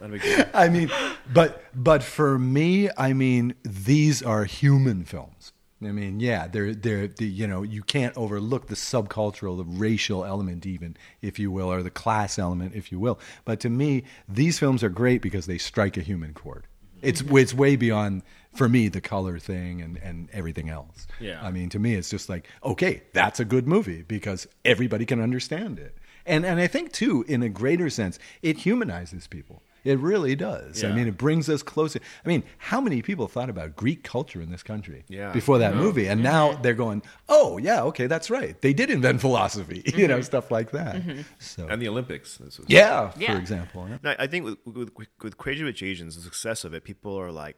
[0.00, 0.44] not a big deal.
[0.52, 0.90] I mean,
[1.32, 5.52] but but for me, I mean, these are human films.
[5.80, 10.24] I mean, yeah, they're they're the, you know you can't overlook the subcultural, the racial
[10.24, 13.18] element, even if you will, or the class element, if you will.
[13.44, 16.66] But to me, these films are great because they strike a human chord.
[17.00, 18.22] It's it's way beyond
[18.54, 21.06] for me the color thing and and everything else.
[21.20, 21.40] Yeah.
[21.42, 25.20] I mean, to me, it's just like okay, that's a good movie because everybody can
[25.20, 25.96] understand it.
[26.26, 29.62] And and I think too, in a greater sense, it humanizes people.
[29.88, 30.84] It really does.
[30.84, 31.98] I mean, it brings us closer.
[32.24, 35.32] I mean, how many people thought about Greek culture in this country Yeah.
[35.32, 36.06] before that movie?
[36.08, 38.60] And now they're going, oh, yeah, okay, that's right.
[38.60, 41.02] They did invent philosophy, you know, stuff like that.
[41.38, 42.36] So, And the Olympics.
[42.36, 43.32] This was- yeah, Yeah.
[43.34, 43.86] for example.
[43.88, 43.98] yeah.
[44.02, 47.16] No, I think with, with, with, with Crazy Rich Asians, the success of it, people
[47.18, 47.56] are like,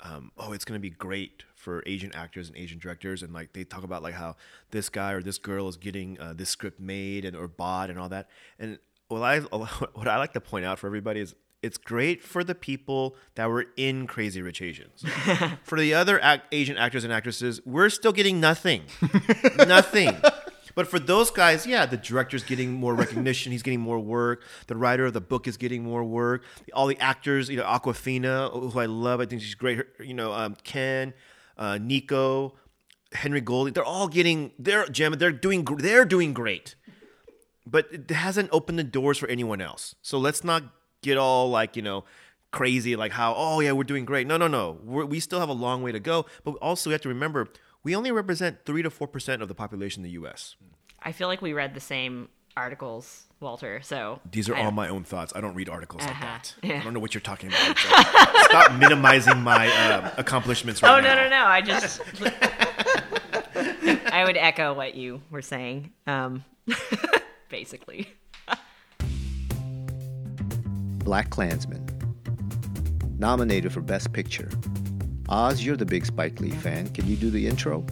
[0.00, 3.22] um, oh, it's going to be great for Asian actors and Asian directors.
[3.22, 4.36] And like they talk about like how
[4.70, 7.98] this guy or this girl is getting uh, this script made and or bought and
[7.98, 8.28] all that.
[8.58, 8.78] And
[9.08, 9.40] what I,
[9.98, 13.48] what I like to point out for everybody is it's great for the people that
[13.50, 15.04] were in Crazy Rich Asians.
[15.64, 18.84] for the other Asian actors and actresses, we're still getting nothing.
[19.66, 20.16] nothing.
[20.74, 23.50] But for those guys, yeah, the director's getting more recognition.
[23.50, 24.44] He's getting more work.
[24.68, 26.44] The writer of the book is getting more work.
[26.72, 29.84] All the actors, you know, Awkwafina, who I love, I think she's great.
[29.98, 31.14] You know, um, Ken,
[31.56, 32.54] uh, Nico,
[33.12, 34.52] Henry Golding, they're all getting.
[34.56, 35.16] They're Gemma.
[35.16, 35.64] They're doing.
[35.64, 36.76] They're doing great.
[37.66, 39.96] But it hasn't opened the doors for anyone else.
[40.00, 40.62] So let's not
[41.02, 42.04] get all like you know
[42.50, 44.26] crazy like how oh yeah we're doing great.
[44.26, 44.78] No no no.
[44.82, 46.26] We're, we still have a long way to go.
[46.44, 47.48] But also we have to remember
[47.84, 50.56] we only represent three to four percent of the population in the U.S.
[51.02, 53.80] I feel like we read the same articles, Walter.
[53.82, 55.32] So These are all my own thoughts.
[55.36, 56.24] I don't read articles like Uh-huh.
[56.26, 56.54] that.
[56.62, 56.80] Yeah.
[56.80, 57.78] I don't know what you're talking about.
[57.78, 57.88] So
[58.48, 61.14] stop minimizing my uh, accomplishments right Oh now.
[61.14, 61.44] no no no!
[61.44, 62.00] I just
[63.54, 65.92] I would echo what you were saying.
[66.06, 66.44] Um,
[67.48, 68.08] basically.
[71.08, 71.82] Black Klansman.
[73.18, 74.50] Nominated for Best Picture.
[75.30, 76.86] Os, you're the big Spike Lee fan.
[76.88, 77.86] Can you do the intro?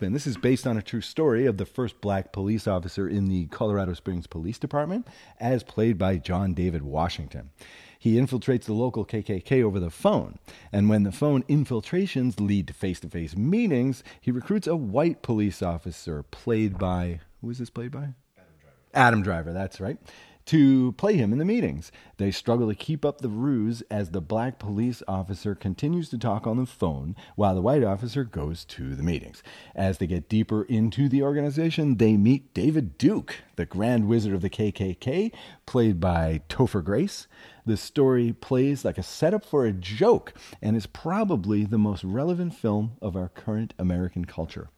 [0.00, 3.26] And this is based on a true story of the first black police officer in
[3.26, 5.06] the Colorado Springs Police Department,
[5.38, 7.50] as played by John David Washington.
[7.96, 10.40] He infiltrates the local KKK over the phone,
[10.72, 15.22] and when the phone infiltrations lead to face to face meetings, he recruits a white
[15.22, 17.20] police officer played by.
[17.40, 18.14] Who is this played by?
[18.36, 19.98] Adam Driver, Adam Driver, that's right.
[20.46, 21.92] To play him in the meetings.
[22.16, 26.46] They struggle to keep up the ruse as the black police officer continues to talk
[26.46, 29.42] on the phone while the white officer goes to the meetings.
[29.74, 34.40] As they get deeper into the organization, they meet David Duke, the Grand Wizard of
[34.40, 35.32] the KKK,
[35.66, 37.26] played by Topher Grace.
[37.64, 42.54] The story plays like a setup for a joke and is probably the most relevant
[42.54, 44.68] film of our current American culture.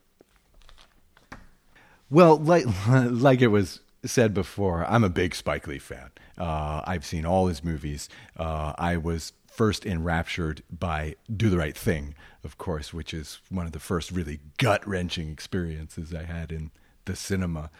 [2.10, 6.10] Well, like like it was said before, I'm a big Spike Lee fan.
[6.38, 8.08] Uh, I've seen all his movies.
[8.36, 13.66] Uh, I was first enraptured by Do the Right Thing, of course, which is one
[13.66, 16.70] of the first really gut wrenching experiences I had in
[17.04, 17.70] the cinema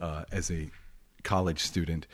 [0.00, 0.70] uh, as a
[1.24, 2.06] college student.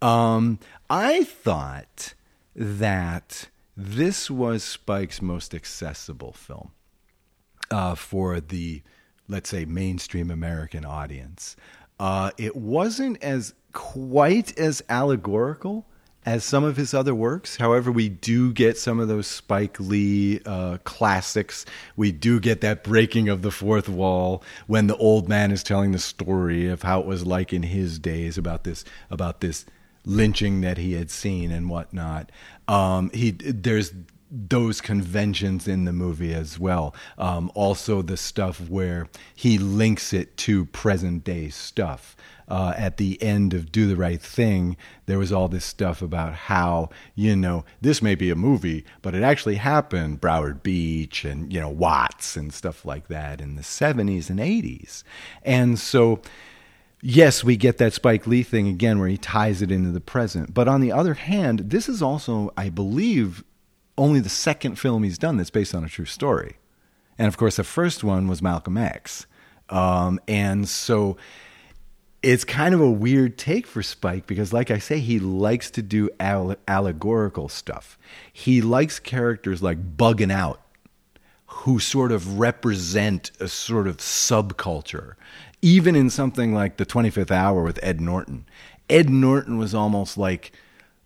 [0.00, 2.14] Um, I thought
[2.54, 6.72] that this was Spike's most accessible film
[7.70, 8.82] uh, for the,
[9.28, 11.56] let's say, mainstream American audience.
[11.98, 15.86] Uh, it wasn't as quite as allegorical
[16.26, 17.56] as some of his other works.
[17.56, 21.64] However, we do get some of those Spike Lee uh, classics.
[21.96, 25.92] We do get that breaking of the fourth wall when the old man is telling
[25.92, 29.64] the story of how it was like in his days about this about this
[30.04, 32.30] lynching that he had seen and whatnot.
[32.66, 33.92] Um, he there's
[34.30, 36.94] those conventions in the movie as well.
[37.16, 42.16] Um, also, the stuff where he links it to present day stuff.
[42.46, 46.32] Uh, at the end of Do the Right Thing, there was all this stuff about
[46.32, 51.52] how, you know, this may be a movie, but it actually happened, Howard Beach and,
[51.52, 55.02] you know, Watts and stuff like that in the 70s and 80s.
[55.42, 56.22] And so,
[57.02, 60.54] yes, we get that Spike Lee thing again where he ties it into the present.
[60.54, 63.44] But on the other hand, this is also, I believe,
[63.98, 66.56] only the second film he's done that's based on a true story.
[67.18, 69.26] And of course, the first one was Malcolm X.
[69.68, 71.16] Um, and so
[72.22, 75.82] it's kind of a weird take for Spike because, like I say, he likes to
[75.82, 77.98] do alle- allegorical stuff.
[78.32, 80.60] He likes characters like Bugging Out,
[81.46, 85.14] who sort of represent a sort of subculture.
[85.60, 88.46] Even in something like The 25th Hour with Ed Norton,
[88.88, 90.52] Ed Norton was almost like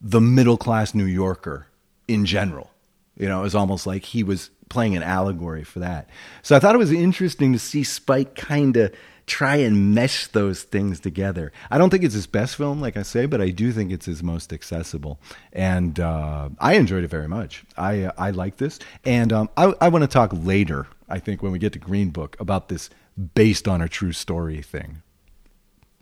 [0.01, 1.69] the middle class New Yorker
[2.07, 2.72] in general.
[3.17, 6.09] You know, it was almost like he was playing an allegory for that.
[6.43, 8.93] So I thought it was interesting to see Spike kind of
[9.27, 11.53] try and mesh those things together.
[11.71, 14.07] I don't think it's his best film, like I say, but I do think it's
[14.07, 15.21] his most accessible,
[15.53, 17.65] and uh, I enjoyed it very much.
[17.77, 20.87] I uh, I like this, and um, I I want to talk later.
[21.09, 22.91] I think when we get to Green Book about this
[23.35, 25.03] based on a true story thing.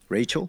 [0.08, 0.48] Raechel?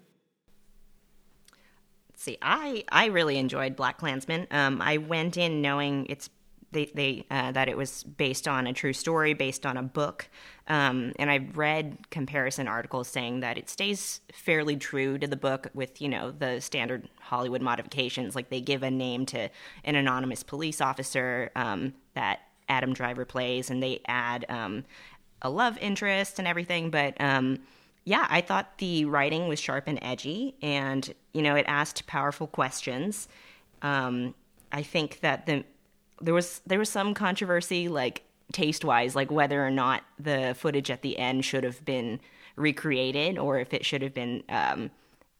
[2.14, 4.46] See, I I really enjoyed Black Klansman.
[4.50, 6.30] Um, I went in knowing it's
[6.72, 10.28] they they uh, that it was based on a true story, based on a book,
[10.68, 15.68] um, and I've read comparison articles saying that it stays fairly true to the book
[15.74, 19.48] with you know the standard Hollywood modifications, like they give a name to
[19.84, 24.84] an anonymous police officer um, that Adam Driver plays, and they add um,
[25.42, 27.18] a love interest and everything, but.
[27.20, 27.60] Um,
[28.04, 32.48] yeah, I thought the writing was sharp and edgy, and you know, it asked powerful
[32.48, 33.28] questions.
[33.80, 34.34] Um,
[34.72, 35.64] I think that the
[36.22, 40.90] there was there was some controversy, like taste wise, like whether or not the footage
[40.90, 42.20] at the end should have been
[42.56, 44.90] recreated or if it should have been um,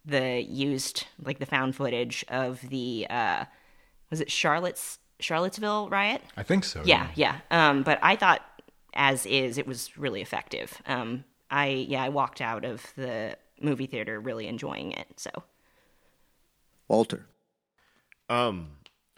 [0.04, 3.44] the used like the found footage of the uh,
[4.10, 6.22] was it Charlotte's Charlottesville riot?
[6.36, 6.82] I think so.
[6.84, 7.38] Yeah, yeah.
[7.50, 8.42] Um, but I thought
[8.94, 10.82] as is, it was really effective.
[10.86, 15.06] Um, I yeah, I walked out of the movie theater really enjoying it.
[15.16, 15.30] So
[16.88, 17.26] Walter.
[18.28, 18.70] Um,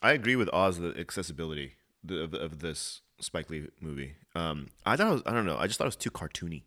[0.04, 1.72] I agree with Os the accessibility
[2.08, 4.14] of, of this Spike Lee movie.
[4.34, 5.56] Um, I thought it was, I don't know.
[5.56, 6.62] I just thought it was too cartoony.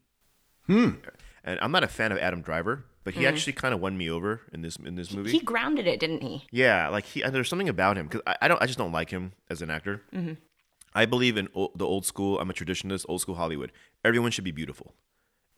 [0.65, 0.89] Hmm.
[1.43, 4.10] And I'm not a fan of Adam Driver, but he actually kind of won me
[4.10, 5.32] over in this in this movie.
[5.32, 6.45] he grounded it, didn't he?
[6.52, 9.10] Yeah, like he, there's something about him because I, I don't, I just don't like
[9.12, 10.02] him as an actor.
[10.93, 12.39] I believe in o- the old school.
[12.39, 13.71] I'm a traditionalist, old school Hollywood.
[14.04, 14.93] Everyone should be beautiful.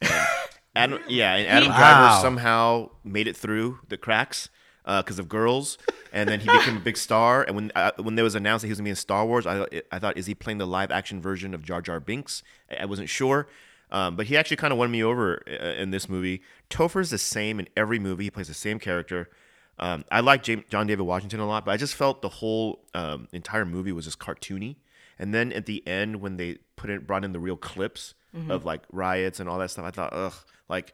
[0.02, 0.12] And
[0.76, 1.78] Adam, yeah, and Adam Wow.
[1.78, 4.50] Driver somehow made it through the cracks
[4.86, 5.78] because of girls,
[6.12, 7.44] and then he became a big star.
[7.44, 9.46] And when uh, when there was announced that he was gonna be in Star Wars,
[9.46, 12.44] I I thought, is he playing the live action version of Jar Jar Binks?
[12.72, 13.48] I I wasn't sure.
[13.92, 16.42] Um, but he actually kind of won me over uh, in this movie.
[16.70, 18.26] Topher's the same in every movie.
[18.26, 19.30] He plays the same character.
[19.80, 22.82] Um, I like James, John David Washington a lot, but I just felt the whole
[22.94, 24.76] um, entire movie was just cartoony.
[25.18, 28.52] And then at the end, when they put in, brought in the real clips Mm-hmm.
[28.52, 30.34] of like riots and all that stuff, I thought, ugh,
[30.70, 30.94] like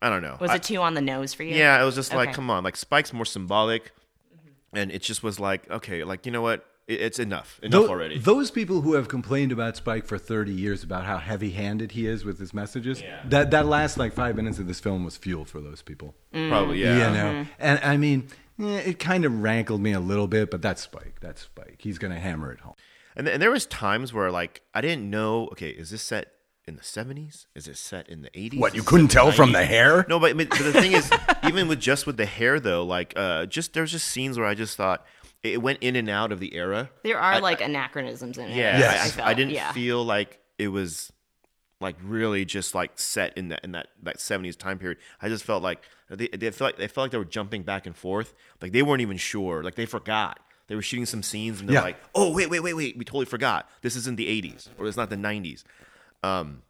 [0.00, 0.36] I don't know.
[0.40, 1.54] Was I- it too on the nose for you?
[1.54, 4.76] yeah, it was just like, come on, like Spike's more symbolic, mm-hmm.
[4.76, 7.88] and it just was like, okay, like you know what, it, it's enough, enough Tho-
[7.88, 8.18] already.
[8.18, 12.24] Those people who have complained about Spike for 30 years about how heavy-handed he is
[12.24, 15.60] with his messages, that that last like five minutes of this film was fuel for
[15.60, 16.14] those people.
[16.32, 16.48] Mm.
[16.48, 16.94] Probably, yeah.
[16.94, 17.50] You know, mm-hmm.
[17.58, 18.28] and I mean,
[18.60, 21.16] eh, it kind of rankled me a little bit, but that's Spike.
[21.20, 21.76] That's Spike.
[21.78, 22.74] He's gonna hammer it home.
[23.14, 25.48] And, th- and there was times where like I didn't know.
[25.52, 26.31] Okay, is this set
[26.66, 27.46] in the seventies?
[27.54, 28.60] Is it set in the eighties?
[28.60, 30.04] What, you couldn't tell from the hair?
[30.08, 31.10] No, but, I mean, but the thing is,
[31.46, 34.54] even with just with the hair though, like uh, just there's just scenes where I
[34.54, 35.04] just thought
[35.42, 36.90] it went in and out of the era.
[37.02, 38.56] There are like anachronisms in it.
[38.56, 39.18] Yeah, Yes.
[39.18, 39.72] I, I, I didn't yeah.
[39.72, 41.12] feel like it was
[41.80, 44.98] like really just like set in that in that that seventies time period.
[45.20, 47.86] I just felt like they, they felt like they felt like they were jumping back
[47.86, 48.34] and forth.
[48.60, 49.64] Like they weren't even sure.
[49.64, 50.38] Like they forgot.
[50.68, 51.82] They were shooting some scenes and they're Yeah.
[51.82, 52.96] like, "Oh wait, wait, wait, wait!
[52.96, 53.68] We totally forgot.
[53.82, 55.64] This isn't the '80s or it's not the '90s."
[56.22, 56.62] Um,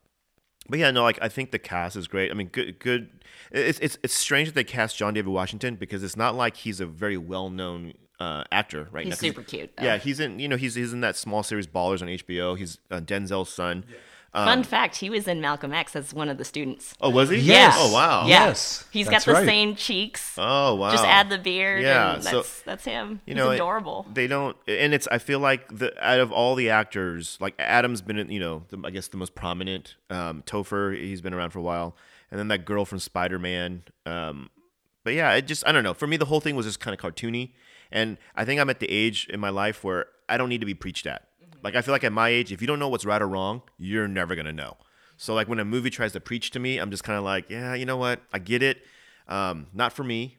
[0.69, 2.31] but yeah, no, like I think the cast is great.
[2.31, 3.11] I mean, good, good.
[3.51, 6.81] It's it's it's strange that they cast John David Washington because it's not like he's
[6.81, 9.15] a very well known uh, actor right He's now.
[9.17, 9.83] 'Cause- super cute, though.
[9.85, 12.57] Yeah, he's in you know he's he's in that small series Ballers on HBO.
[12.57, 13.85] He's uh, Denzel's son.
[14.33, 16.95] Fun fact: He was in Malcolm X as one of the students.
[17.03, 17.37] Oh, was he?
[17.37, 17.77] Yes.
[17.79, 18.27] Oh wow.
[18.27, 18.47] Yeah.
[18.47, 19.47] Yes, He's that's got the right.
[19.47, 20.35] same cheeks.
[20.39, 20.91] Oh wow.
[20.91, 21.83] Just add the beard.
[21.83, 23.21] Yeah, and so- that's that's him.
[23.27, 24.07] You He's know, it- adorable.
[24.13, 25.07] They don't, and it's.
[25.09, 28.63] I feel like the out of all the actors, like Adam's been, in, you know,
[28.71, 29.97] the, I guess the most prominent.
[30.09, 31.95] Um, Topher, he's been around for a while,
[32.31, 33.83] and then that girl from Spider Man.
[34.07, 34.49] Um,
[35.05, 35.93] but yeah, it just I don't know.
[35.95, 37.51] For me, the whole thing was just kind of cartoony,
[37.91, 40.67] and I think I'm at the age in my life where I don't need to
[40.67, 41.29] be preached at.
[41.63, 43.63] Like I feel like at my age, if you don't know what's right or wrong,
[43.79, 44.77] you're never gonna know.
[45.17, 47.49] So like when a movie tries to preach to me, I'm just kind of like,
[47.49, 48.21] yeah, you know what?
[48.33, 48.85] I get it.
[49.29, 50.39] Um, not for me.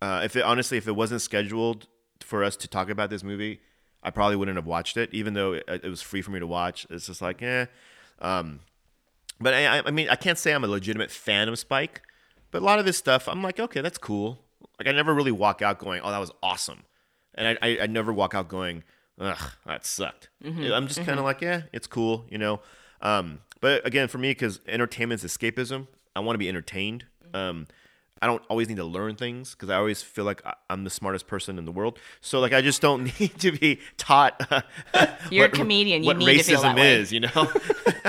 [0.00, 1.86] Uh, if it honestly, if it wasn't scheduled
[2.20, 3.60] for us to talk about this movie,
[4.02, 6.46] I probably wouldn't have watched it, even though it, it was free for me to
[6.46, 6.86] watch.
[6.88, 7.66] It's just like, eh.
[8.20, 8.60] Um,
[9.40, 12.02] but I, I mean, I can't say I'm a legitimate fan of Spike,
[12.50, 14.38] but a lot of this stuff, I'm like, okay, that's cool.
[14.78, 16.84] Like, I never really walk out going, oh, that was awesome,
[17.34, 18.84] and I, I, I never walk out going,
[19.20, 20.28] ugh, that sucked.
[20.44, 22.60] I'm just kind of like, yeah, it's cool, you know.
[23.00, 27.04] Um, but again, for me, because entertainment is escapism, I want to be entertained.
[27.34, 27.66] Um,
[28.20, 30.90] I don't always need to learn things because I always feel like I- I'm the
[30.90, 31.98] smartest person in the world.
[32.20, 34.40] So like I just don't need to be taught.
[35.30, 36.94] You're a comedian, you What need to racism feel that way.
[37.00, 37.52] is, you know.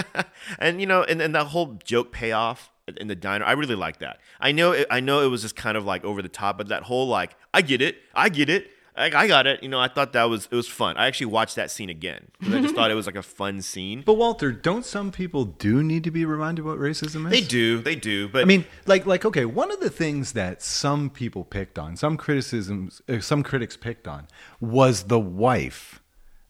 [0.59, 3.99] and you know, and, and that whole joke payoff in the diner, I really like
[3.99, 4.19] that.
[4.39, 6.69] I know, it, I know, it was just kind of like over the top, but
[6.69, 8.71] that whole like, I get it, I get it.
[8.99, 9.63] I, I got it.
[9.63, 10.97] You know, I thought that was it was fun.
[10.97, 13.61] I actually watched that scene again because I just thought it was like a fun
[13.61, 14.03] scene.
[14.05, 17.31] But Walter, don't some people do need to be reminded what racism is?
[17.31, 18.27] They do, they do.
[18.27, 21.95] But I mean, like, like, okay, one of the things that some people picked on,
[21.95, 24.27] some criticisms, uh, some critics picked on,
[24.59, 26.01] was the wife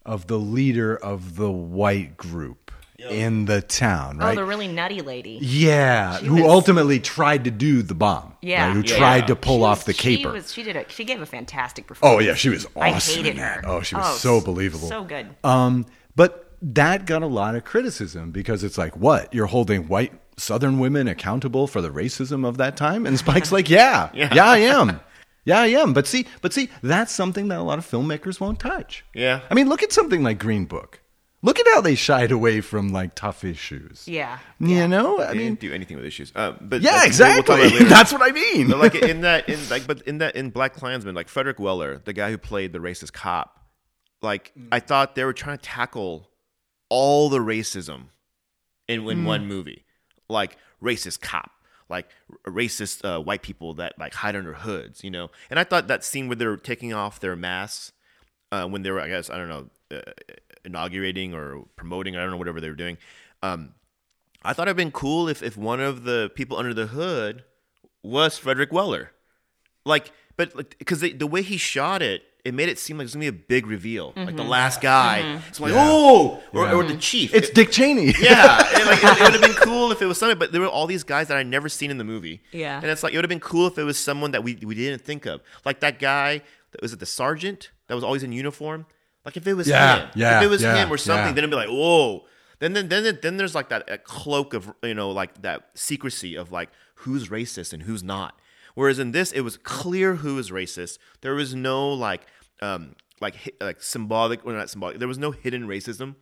[0.05, 2.68] of the leader of the white group
[3.09, 4.35] in the town, Oh, right?
[4.35, 5.39] the really nutty lady.
[5.41, 8.33] yeah, She who was- ultimately tried to do the bomb.
[8.41, 8.67] Yeah.
[8.67, 8.73] right?
[8.75, 8.97] who Yeah.
[8.97, 10.31] tried to pull She off was- the She, caper.
[10.31, 10.85] was, she did a.
[10.89, 12.21] She gave a fantastic performance.
[12.21, 13.15] Oh yeah, she was I awesome.
[13.15, 13.65] hated in that.
[13.65, 13.67] her.
[13.69, 14.87] Oh, she was Oh, so believable.
[14.87, 15.27] so good.
[15.43, 15.85] Um,
[16.15, 19.33] but that got a lot of criticism because it's like, what?
[19.33, 23.05] You're holding white Southern women accountable for the racism of that time?
[23.05, 24.99] And Spike's like, yeah, yeah, I am.
[25.45, 25.93] Yeah, I am.
[25.93, 29.03] But see, but see, that's something that a lot of filmmakers won't touch.
[29.13, 29.39] Yeah.
[29.49, 30.99] I mean, look at something like Green Book.
[31.41, 34.05] Look at how they shied away from like tough issues.
[34.07, 34.39] Yeah.
[34.59, 36.33] You know, I I mean, didn't do anything with issues.
[36.35, 37.43] Uh, but yeah, that's- we'll- we'll exactly.
[37.43, 37.85] talk about it later.
[37.89, 38.67] that's what I mean.
[38.67, 42.01] But like in that, in like, but in that, in Black Klansman, like Frederick Weller,
[42.03, 43.57] the guy who played the racist cop,
[44.21, 46.29] like I thought they were trying to tackle
[46.89, 48.07] all the racism
[48.89, 49.85] in, in one movie,
[50.27, 51.51] like racist cop,
[51.87, 52.09] like
[52.45, 55.29] racist uh, white people that like hide under hoods, you know.
[55.49, 57.93] And I thought that scene where they're taking off their masks
[58.51, 60.01] uh, when they were, I guess, I don't know, uh,
[60.65, 62.97] inaugurating or promoting, I don't know, whatever they were doing.
[63.41, 63.73] Um,
[64.43, 67.43] I thought it'd been cool if, if one of the people under the hood
[68.03, 69.11] was Frederick Weller.
[69.85, 73.07] Like, but like, because the way he shot it, it made it seem like it
[73.07, 75.41] was gonna be a big reveal, like the last guy.
[75.49, 77.33] It's like, oh, or, or the chief.
[77.35, 78.13] it's It- Dick Cheney.
[78.21, 80.67] yeah, and, like, it, would have been cool if it was something, but there were
[80.67, 82.41] all these guys that I'd never seen in the movie.
[82.53, 82.77] Yeah.
[82.77, 84.73] and it's like it would have been cool if it was someone that we we
[84.73, 86.41] didn't think of, like that guy.
[86.71, 88.85] That was it the sergeant that was always in uniform.
[89.25, 91.39] Like if it was Yeah, him, yeah, if it was yeah, him or something, then
[91.43, 92.25] it'd be like, whoa.
[92.59, 96.35] Then then then then there's like that, that cloak of you know like that secrecy
[96.35, 98.39] of like who's racist and who's not.
[98.75, 100.97] Whereas in this, it was clear who was racist.
[101.21, 102.25] There was no like
[102.61, 104.99] um like like symbolic or not symbolic.
[104.99, 106.15] There was no hidden racism.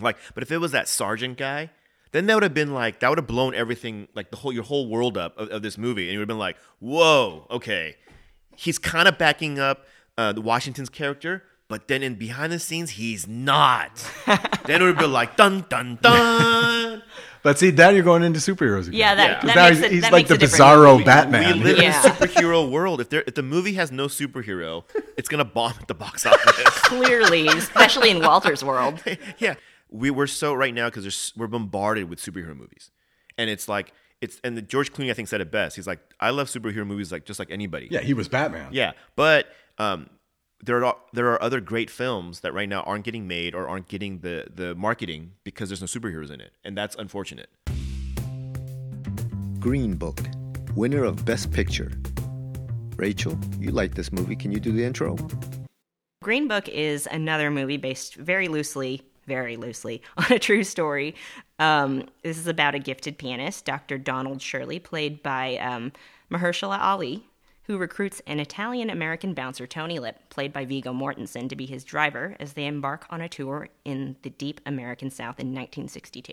[0.00, 1.70] Like, but if it was that sergeant guy,
[2.12, 4.64] then that would have been like that would have blown everything like the whole your
[4.64, 7.96] whole world up of, of this movie, and you would have been like, whoa, okay,
[8.56, 9.86] he's kind of backing up
[10.18, 11.42] uh, the Washington's character,
[11.74, 13.90] but then in behind the scenes he's not.
[14.66, 17.02] then it would be like dun dun dun.
[17.42, 18.94] But see, now you're going into superheroes again.
[19.00, 19.46] Yeah, that, Yeah.
[19.48, 21.04] that Now makes he's, it, he's that like makes the a bizarro movie.
[21.04, 21.58] Batman.
[21.58, 22.00] We live Yeah.
[22.00, 23.00] in a superhero world.
[23.02, 24.84] If there, if the movie has no superhero,
[25.18, 26.70] it's gonna bomb at the box office.
[26.88, 29.02] Clearly, especially in Walter's world.
[29.38, 29.56] yeah,
[29.90, 32.90] we we're so right now because we're bombarded with superhero movies,
[33.36, 35.76] and it's like it's and the George Clooney I think said it best.
[35.76, 37.88] He's like, I love superhero movies like just like anybody.
[37.90, 38.68] Yeah, he was Batman.
[38.72, 40.08] Yeah, but um,
[40.64, 43.88] there are there are other great films that right now aren't getting made or aren't
[43.88, 47.50] getting the the marketing because there's no superheroes in it, and that's unfortunate.
[49.58, 50.20] Green Book,
[50.74, 51.92] winner of Best Picture.
[52.96, 54.36] Raechel, you like this movie.
[54.36, 55.16] Can you do the intro?
[56.22, 61.14] Green Book is another movie based very loosely, very loosely, on a true story.
[61.58, 63.98] Um, this is about a gifted pianist, Dr.
[63.98, 65.92] Donald Shirley, played by um,
[66.30, 67.26] Mahershala Ali,
[67.64, 71.82] who recruits an Italian American bouncer, Tony Lip, played by Viggo Mortensen, to be his
[71.82, 76.32] driver as they embark on a tour in the deep American South in 1962.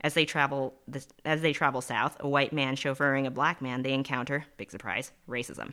[0.00, 3.82] As they travel, this, as they travel south, a white man chauffeuring a black man,
[3.82, 5.72] they encounter, big surprise, racism.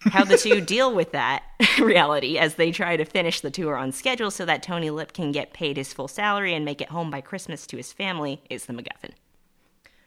[0.00, 1.44] How the two deal with that
[1.78, 5.30] reality as they try to finish the tour on schedule so that Tony Lip can
[5.30, 8.66] get paid his full salary and make it home by Christmas to his family is
[8.66, 9.12] the MacGuffin.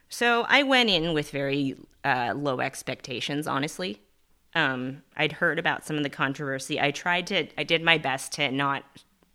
[0.08, 4.00] So I went in with very uh, low expectations, honestly.
[4.54, 6.80] Um, I'd heard about some of the controversy.
[6.80, 8.84] I tried to, I did my best to not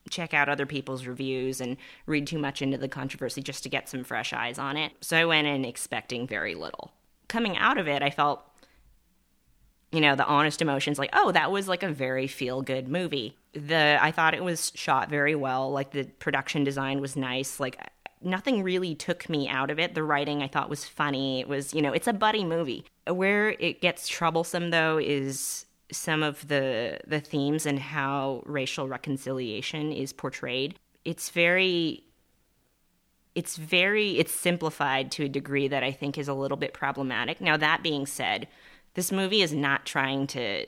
[0.09, 3.89] check out other people's reviews and read too much into the controversy just to get
[3.89, 4.93] some fresh eyes on it.
[5.01, 6.91] So I went in expecting very little.
[7.27, 8.41] Coming out of it, I felt,
[9.91, 13.37] you know, the honest emotions like, oh, that was like a very feel good movie.
[13.53, 15.71] The I thought it was shot very well.
[15.71, 17.59] Like the production design was nice.
[17.59, 17.77] Like
[18.21, 19.95] nothing really took me out of it.
[19.95, 21.39] The writing I thought was funny.
[21.39, 22.85] It was, you know, it's a buddy movie.
[23.07, 29.91] Where it gets troublesome though is some of the the themes and how racial reconciliation
[29.91, 30.77] is portrayed.
[31.05, 32.03] It's very
[33.35, 37.41] it's very it's simplified to a degree that I think is a little bit problematic.
[37.41, 38.47] Now that being said,
[38.93, 40.65] this movie is not trying to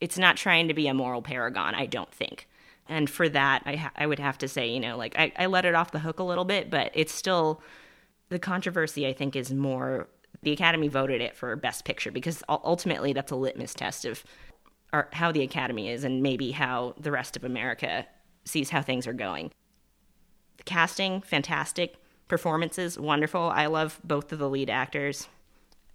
[0.00, 2.48] it's not trying to be a moral paragon, I don't think
[2.88, 5.46] and for that I, ha- I would have to say you know like I, I
[5.46, 7.60] let it off the hook a little bit but it's still
[8.28, 10.08] the controversy i think is more
[10.42, 14.24] the academy voted it for best picture because ultimately that's a litmus test of
[14.92, 18.06] our, how the academy is and maybe how the rest of america
[18.46, 19.50] sees how things are going.
[20.56, 21.96] The casting fantastic.
[22.28, 23.42] Performances wonderful.
[23.42, 25.28] I love both of the lead actors.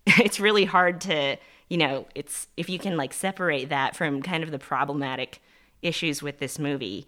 [0.18, 1.38] It's really hard to
[1.70, 5.42] you know it's if you can like separate that from kind of the problematic
[5.82, 7.08] issues with this movie,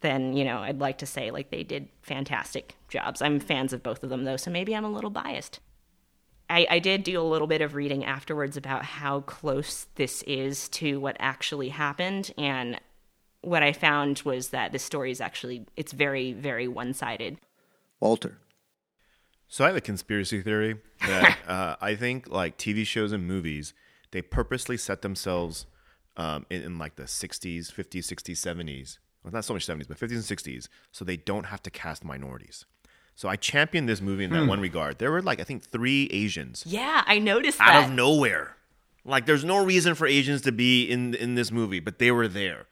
[0.00, 3.22] then you know I'd like to say like they did fantastic jobs.
[3.22, 5.60] I'm fans of both of them though, so maybe I'm a little biased.
[6.50, 10.68] I, I did do a little bit of reading afterwards about how close this is
[10.70, 12.78] to what actually happened, and
[13.40, 17.38] what I found was that the story is actually it's very very one sided.
[18.00, 18.38] Walter.
[19.48, 23.72] So I have a conspiracy theory that uh, I think like TV shows and movies
[24.10, 25.66] they purposely set themselves
[26.16, 28.98] um, in, in, like the 60s, 50s, 60s, 70s.
[29.22, 32.04] Well, not so much 70s, but 50s and 60s, so they don't have to cast
[32.04, 32.66] minorities.
[33.16, 34.48] So I championed this movie in that hmm.
[34.48, 34.98] one regard.
[34.98, 36.64] There were like I think three Asians.
[36.66, 37.88] Yeah, I noticed out that.
[37.88, 38.56] of nowhere.
[39.04, 42.26] Like there's no reason for Asians to be in in this movie, but they were
[42.26, 42.66] there.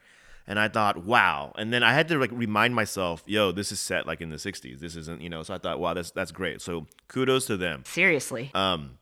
[0.47, 1.53] And I thought, wow.
[1.57, 4.37] And then I had to like remind myself, yo, this is set like in the
[4.37, 4.81] 60s.
[4.81, 6.61] This isn't, you know, so I thought, wow, that's that's great.
[6.61, 7.85] So kudos to them.
[7.87, 8.51] Seriously.
[8.55, 8.99] Um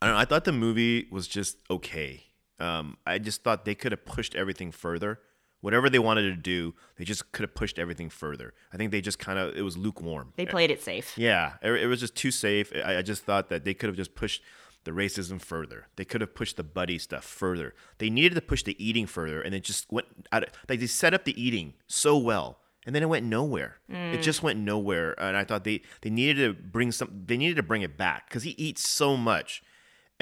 [0.00, 2.24] I don't know, I thought the movie was just okay.
[2.58, 5.20] Um, I just thought they could have pushed everything further.
[5.60, 8.52] Whatever they wanted to do, they just could have pushed everything further.
[8.72, 10.32] I think they just kind of it was lukewarm.
[10.36, 11.16] They played it safe.
[11.16, 12.72] Yeah, it, it was just too safe.
[12.84, 14.42] I, I just thought that they could have just pushed
[14.84, 15.86] the racism further.
[15.94, 17.74] They could have pushed the buddy stuff further.
[17.98, 20.42] They needed to push the eating further, and it just went out.
[20.42, 23.78] Of, like they set up the eating so well, and then it went nowhere.
[23.90, 24.14] Mm.
[24.14, 27.22] It just went nowhere, and I thought they they needed to bring some.
[27.26, 29.62] They needed to bring it back because he eats so much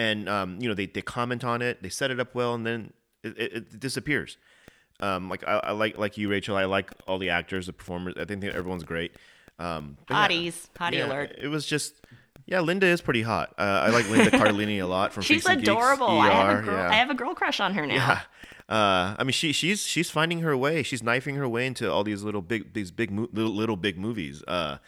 [0.01, 2.67] and um, you know they, they comment on it, they set it up well, and
[2.67, 2.93] then
[3.23, 4.39] it, it, it disappears.
[4.99, 6.57] Um, like I, I, like like you, Raechel.
[6.57, 8.15] I like all the actors, the performers.
[8.19, 9.13] I think everyone's great.
[9.59, 11.37] Um, Hotties, yeah, hottie yeah, alert.
[11.39, 11.95] It was just
[12.47, 13.55] yeah, Linda is pretty hot.
[13.59, 15.23] Uh, I like Linda Cardellini a lot from.
[15.25, 16.23] She's Freaks adorable.
[16.23, 16.75] Geeks, I have a girl.
[16.75, 16.89] Yeah.
[16.89, 17.95] I have a girl crush on her now.
[17.95, 18.21] Yeah.
[18.75, 20.83] Uh, I mean, she she's she's finding her way.
[20.83, 23.99] She's knifing her way into all these little big these big mo- little, little big
[23.99, 24.41] movies.
[24.41, 24.79] Because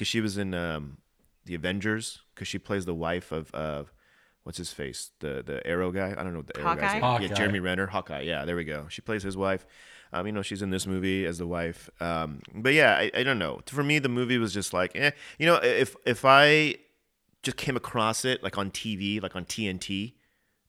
[0.00, 0.96] uh, she was in um,
[1.44, 2.22] the Avengers.
[2.34, 3.92] Because she plays the wife of of
[4.44, 5.10] what's his face?
[5.18, 6.14] The the Arrow guy.
[6.16, 7.00] I don't know what the Arrow Hawkeye?
[7.00, 7.30] guy's name.
[7.30, 8.22] Yeah, Jeremy Renner, Hawkeye.
[8.22, 8.86] Yeah, there we go.
[8.88, 9.66] She plays his wife.
[10.12, 11.90] Um, you know, she's in this movie as the wife.
[12.00, 13.60] Um, but yeah, I, I don't know.
[13.66, 15.10] For me, the movie was just like, eh.
[15.38, 16.76] You know, if if I
[17.42, 20.14] just came across it like on TV, like on TNT,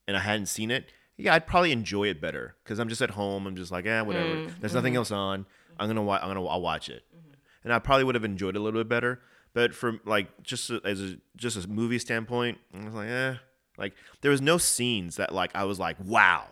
[0.08, 3.10] and I hadn't seen it, yeah, I'd probably enjoy it better because I'm just at
[3.10, 3.46] home.
[3.46, 4.34] I'm just like, eh, whatever.
[4.34, 4.98] Mm, There's nothing mm-hmm.
[4.98, 5.46] else on.
[5.78, 7.34] I'm gonna wa- I'm gonna I'll watch it, mm-hmm.
[7.64, 9.20] and I probably would have enjoyed it a little bit better.
[9.54, 13.34] But from like just as a just a movie standpoint, I was like, eh,
[13.78, 16.46] like there was no scenes that like I was like, wow,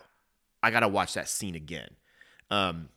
[0.61, 1.89] I gotta watch that scene again.
[2.51, 2.89] Um,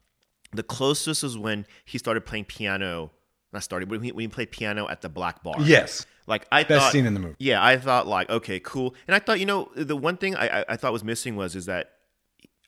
[0.53, 3.11] the closest was when he started playing piano
[3.53, 5.57] not started, but when he, when he played piano at the Black Bar.
[5.61, 6.05] Yes.
[6.26, 7.37] Like I Best thought, scene in the movie.
[7.39, 10.61] Yeah, I thought like okay, cool, and I thought you know the one thing I,
[10.61, 11.93] I, I thought was missing was is that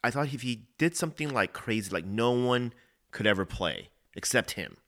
[0.03, 2.73] I thought if he did something like crazy, like no one
[3.11, 4.79] could ever play except him,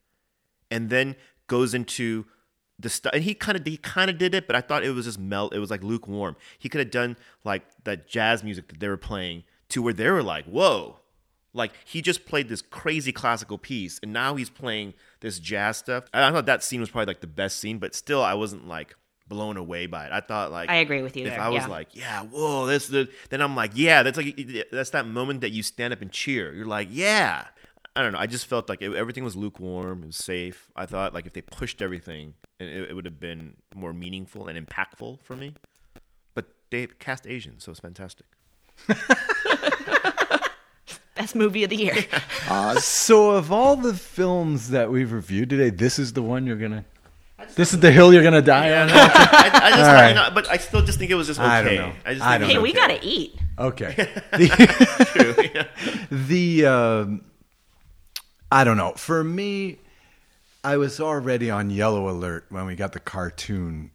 [0.71, 1.17] and then
[1.49, 2.25] goes into
[2.83, 4.91] the stuff, and he kind of he kind of did it, but I thought it
[4.91, 5.55] was just melt.
[5.55, 6.37] It was like lukewarm.
[6.59, 10.11] He could have done like that jazz music that they were playing to where they
[10.11, 10.99] were like, whoa.
[11.55, 16.05] Like he just played this crazy classical piece, and now he's playing this jazz stuff.
[16.15, 18.95] I thought that scene was probably like the best scene, but still, I wasn't like
[19.29, 20.13] blown away by it.
[20.13, 21.69] I thought like I agree with you If there, I was yeah.
[21.69, 25.51] like, yeah, whoa, that's the then I'm like, yeah, that's like that's that moment that
[25.51, 26.55] you stand up and cheer.
[26.55, 27.47] You're like, yeah.
[27.95, 28.19] I don't know.
[28.19, 30.03] I just felt like it, everything was lukewarm.
[30.03, 30.71] It was safe.
[30.75, 32.35] I thought like if they pushed everything,
[32.69, 35.55] it, it would have been more meaningful and impactful for me.
[36.35, 38.27] But they cast Asian, so it's fantastic.
[41.15, 41.97] Best movie of the year.
[42.81, 46.85] So, of all the films that we've reviewed today, this is the one you're gonna.
[47.55, 48.91] This is the hill you're gonna die on.
[48.91, 50.09] I, I just, All right.
[50.09, 51.49] you know, but I still just think it was just okay.
[51.49, 51.93] I don't know.
[52.05, 52.79] I just I think don't it hey, was we okay.
[52.79, 53.39] gotta eat.
[53.59, 53.95] Okay.
[54.33, 55.69] The,
[56.11, 57.25] the um,
[58.51, 58.93] I don't know.
[58.97, 59.79] For me,
[60.65, 63.91] I was already on yellow alert when we got the cartoon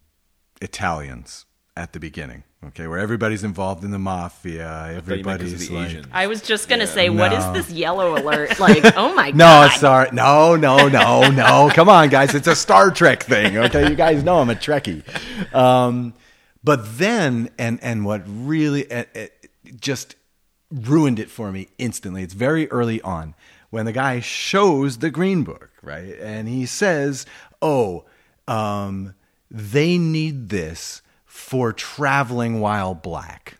[0.62, 1.46] Italians
[1.76, 2.44] at the beginning.
[2.66, 4.66] Okay, where everybody's involved in the mafia.
[4.66, 6.08] thought you meant 'cause of Everybody's the like, Asians.
[6.12, 7.54] I was just gonna say, what is No.
[7.54, 8.60] this yellow alert?
[8.60, 9.72] Like, oh my No, god.
[9.72, 10.10] No, sorry.
[10.12, 11.70] No, no, no, no.
[11.74, 12.34] Come on, guys.
[12.34, 13.58] It's a Star Trek thing.
[13.58, 15.04] Okay, you guys know I'm a Trekkie.
[15.56, 16.16] Um,
[16.64, 19.28] but then, and and what really uh, uh,
[19.80, 20.16] just
[20.72, 22.24] ruined it for me instantly.
[22.24, 23.36] It's very early on
[23.70, 27.26] when the guy shows the Green Book, right, and he says,
[27.62, 28.06] "Oh,
[28.48, 29.14] um,
[29.50, 33.58] they need this for traveling while black."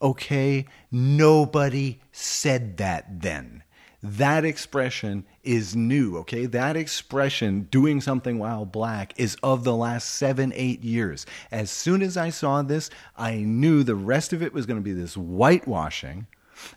[0.00, 3.62] Okay, nobody said that then.
[4.02, 6.44] That expression is new, okay?
[6.44, 11.24] That expression, doing something while black, is of the last seven, eight years.
[11.50, 14.84] As soon as I saw this, I knew the rest of it was going to
[14.84, 16.26] be this whitewashing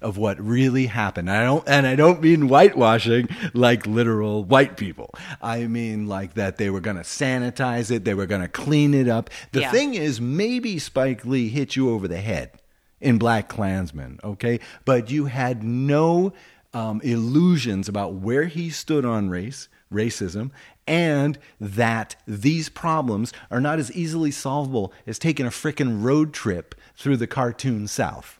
[0.01, 1.29] of what really happened.
[1.29, 5.11] I don't, and I don't mean whitewashing like literal white people.
[5.41, 8.93] I mean like that they were going to sanitize it, they were going to clean
[8.93, 9.29] it up.
[9.51, 9.71] The Yeah.
[9.71, 12.51] thing is, maybe Spike Lee hit you over the head
[12.99, 14.59] in Black Klansman, okay?
[14.85, 16.33] But you had no
[16.73, 20.51] um, illusions about where he stood on race, racism,
[20.85, 26.75] and that these problems are not as easily solvable as taking a frickin' road trip
[26.95, 28.39] through the cartoon South.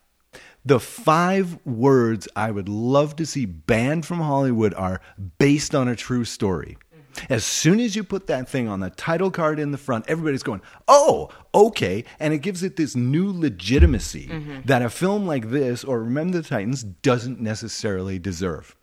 [0.68, 5.00] The five words I would love to see banned from Hollywood are
[5.40, 6.78] based on a true story.
[7.30, 10.44] As soon as you put that thing on the title card in the front, everybody's
[10.44, 10.60] going,
[10.90, 12.04] oh, okay.
[12.20, 14.60] And it gives it this new legitimacy mm-hmm.
[14.66, 18.76] that a film like this or Remember the Titans doesn't necessarily deserve.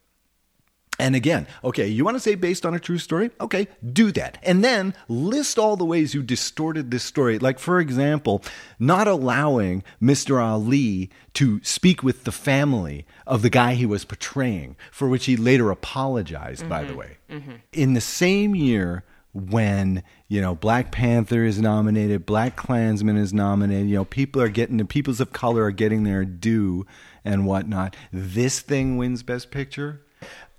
[0.98, 3.30] And again, okay, you want to say based on a true story?
[3.40, 4.38] Okay, do that.
[4.42, 7.38] And then list all the ways you distorted this story.
[7.38, 8.42] Like, for example,
[8.78, 10.42] not allowing Mr.
[10.42, 15.36] Ali to speak with the family of the guy he was portraying, for which he
[15.36, 16.98] later apologized, by the mm-hmm.
[16.98, 17.16] way.
[17.28, 17.52] Mm-hmm.
[17.72, 23.88] In the same year, when you know Black Panther is nominated, Black Klansman is nominated,
[23.88, 26.86] you know people are getting the peoples of color are getting their due
[27.24, 27.96] and whatnot.
[28.12, 30.02] This thing wins Best Picture.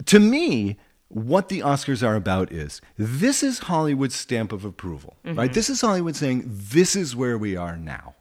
[0.06, 0.78] To me,
[1.08, 5.54] what the Oscars are about is this is Hollywood's stamp of approval, right?
[5.54, 8.16] This is Hollywood saying this is where we are now,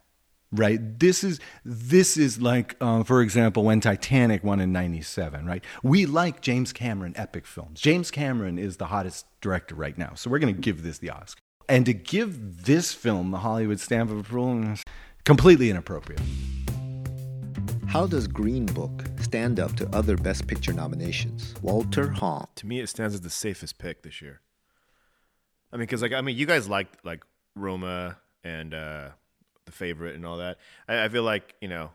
[0.53, 0.78] right?
[0.99, 5.64] This is this is like, uh, for example, when Titanic won in '97, right?
[5.82, 7.80] We like James Cameron epic films.
[7.80, 11.11] James Cameron is the hottest director right now, so we're going to give this the
[11.11, 11.41] Oscar.
[11.68, 14.82] And to give this film the Hollywood stamp of approval is
[15.24, 16.20] completely inappropriate.
[17.95, 21.55] How does Green Book stand up to other Best Picture nominations?
[21.63, 22.49] Walter Hong.
[22.57, 24.41] To me, it stands as the safest pick this year.
[25.73, 27.23] I mean, because like I mean, you guys liked like
[27.55, 29.11] Roma and uh,
[29.65, 30.59] the favorite and all that.
[30.89, 31.93] I, I feel like you know,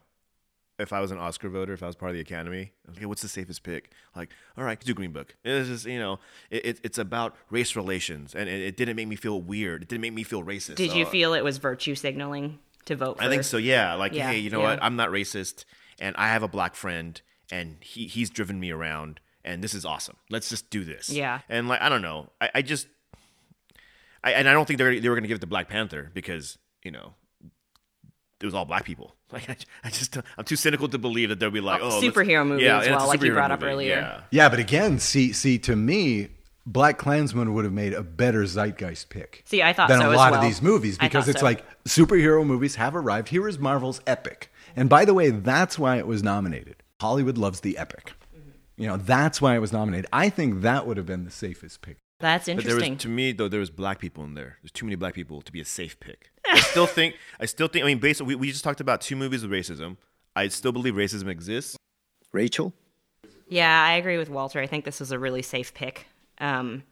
[0.79, 2.95] if I was an Oscar voter, if I was part of the Academy, I was
[2.95, 3.91] like, hey, what's the safest pick?
[4.15, 5.35] Like, all right, do Green Book.
[5.43, 6.19] It's just you know,
[6.49, 9.81] it, it, it's about race relations, and it, it didn't make me feel weird.
[9.83, 10.75] It didn't make me feel racist.
[10.75, 13.23] Did you Uh, feel it was virtue signaling to vote for?
[13.25, 13.57] I think so.
[13.57, 13.95] Yeah.
[13.95, 14.69] Like, Yeah, hey, you know yeah.
[14.69, 14.79] what?
[14.83, 15.65] I'm not racist,
[15.99, 17.21] and I have a black friend,
[17.51, 20.15] and he he's driven me around, and this is awesome.
[20.29, 21.09] Let's just do this.
[21.09, 21.41] Yeah.
[21.49, 22.29] And like, I don't know.
[22.41, 22.87] I, I just,
[24.23, 26.57] I and I don't think they they were gonna give it to Black Panther because
[26.83, 27.13] you know.
[28.41, 29.15] It was all black people.
[29.31, 32.01] Like I, I just, I'm too cynical to believe that they'll be like, Oh, oh,
[32.01, 33.95] superhero movie yeah, as well, like you superhero brought up earlier.
[33.95, 36.29] Yeah, Yeah, but again, see, see, to me,
[36.71, 39.41] Black Klansman would have made a better zeitgeist pick.
[39.45, 40.39] See, I thought than so a as lot well.
[40.41, 41.45] of these movies because it's so.
[41.45, 43.29] like superhero movies have arrived.
[43.29, 46.75] Here is Marvel's epic, and by the way, that's why it was nominated.
[47.01, 48.13] Hollywood loves the epic.
[48.77, 50.05] You know, that's why it was nominated.
[50.13, 51.97] I think that would have been the safest pick.
[52.19, 52.93] That's But there interesting.
[52.93, 54.57] was, to me, though, there was black people in there.
[54.61, 56.31] There's too many black people to be a safe pick.
[56.49, 57.15] I still think.
[57.39, 57.83] I still think.
[57.83, 59.97] I mean, based we we just talked about two movies with racism.
[60.35, 61.75] I still believe racism exists.
[62.33, 62.73] Raechel?
[63.47, 64.59] Yeah, I agree with Walter.
[64.59, 66.05] I think this was a really safe pick.
[66.39, 66.83] Um,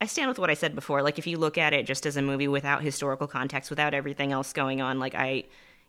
[0.00, 1.02] I stand with what I said before.
[1.02, 4.32] Like, if you look at it just as a movie without historical context, without everything
[4.32, 5.44] else going on, like I,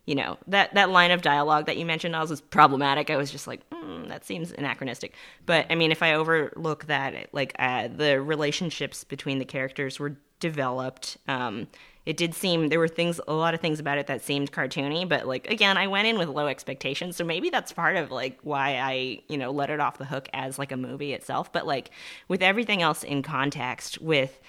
[0.06, 3.10] you know, that that line of dialogue that you mentioned, Os, was problematic.
[3.10, 5.12] I was just like, mm, that seems anachronistic.
[5.44, 10.16] But I mean, if I overlook that, like uh, the relationships between the characters were
[10.40, 11.18] developed.
[11.28, 11.66] Um,
[12.06, 15.06] it did seem there were things, a lot of things about it that seemed cartoony.
[15.08, 18.38] But like again, I went in with low expectations, so maybe that's part of like
[18.42, 21.52] why I, you know, let it off the hook as like a movie itself.
[21.52, 21.90] But like
[22.28, 24.40] with everything else in context, with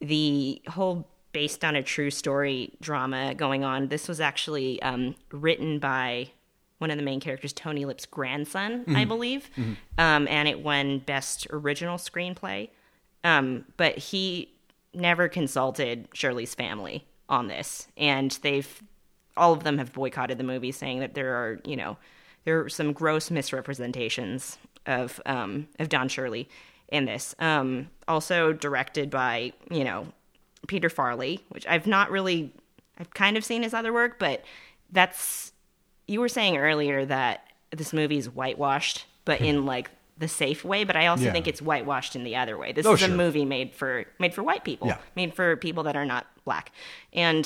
[0.00, 3.88] the whole based on a true story drama going on.
[3.88, 6.30] This was actually um, written by
[6.78, 9.50] one of the main characters, Tony Lip's grandson, I believe,
[9.98, 12.70] um, and it won Best Original Screenplay.
[13.22, 14.50] Um, but he
[14.94, 18.82] never consulted Shirley's family on this, and they've
[19.36, 21.96] all of them have boycotted the movie, saying that there are, you know,
[22.44, 26.48] there are some gross misrepresentations of um, of Don Shirley
[26.88, 27.34] in this.
[27.38, 30.08] Um, also directed by, you know,
[30.66, 32.52] Peter Farrelly, which I've not really,
[32.98, 34.44] I've kind of seen his other work, but
[34.90, 35.52] that's
[36.06, 40.84] you were saying earlier that this movie is whitewashed, but in like the safe way.
[40.84, 41.32] But I also Yeah.
[41.32, 42.70] think it's whitewashed in the other way.
[42.72, 43.16] This Oh, is a sure.
[43.16, 44.98] movie made for made for white people, Yeah.
[45.16, 46.70] made for people that are not black,
[47.12, 47.44] and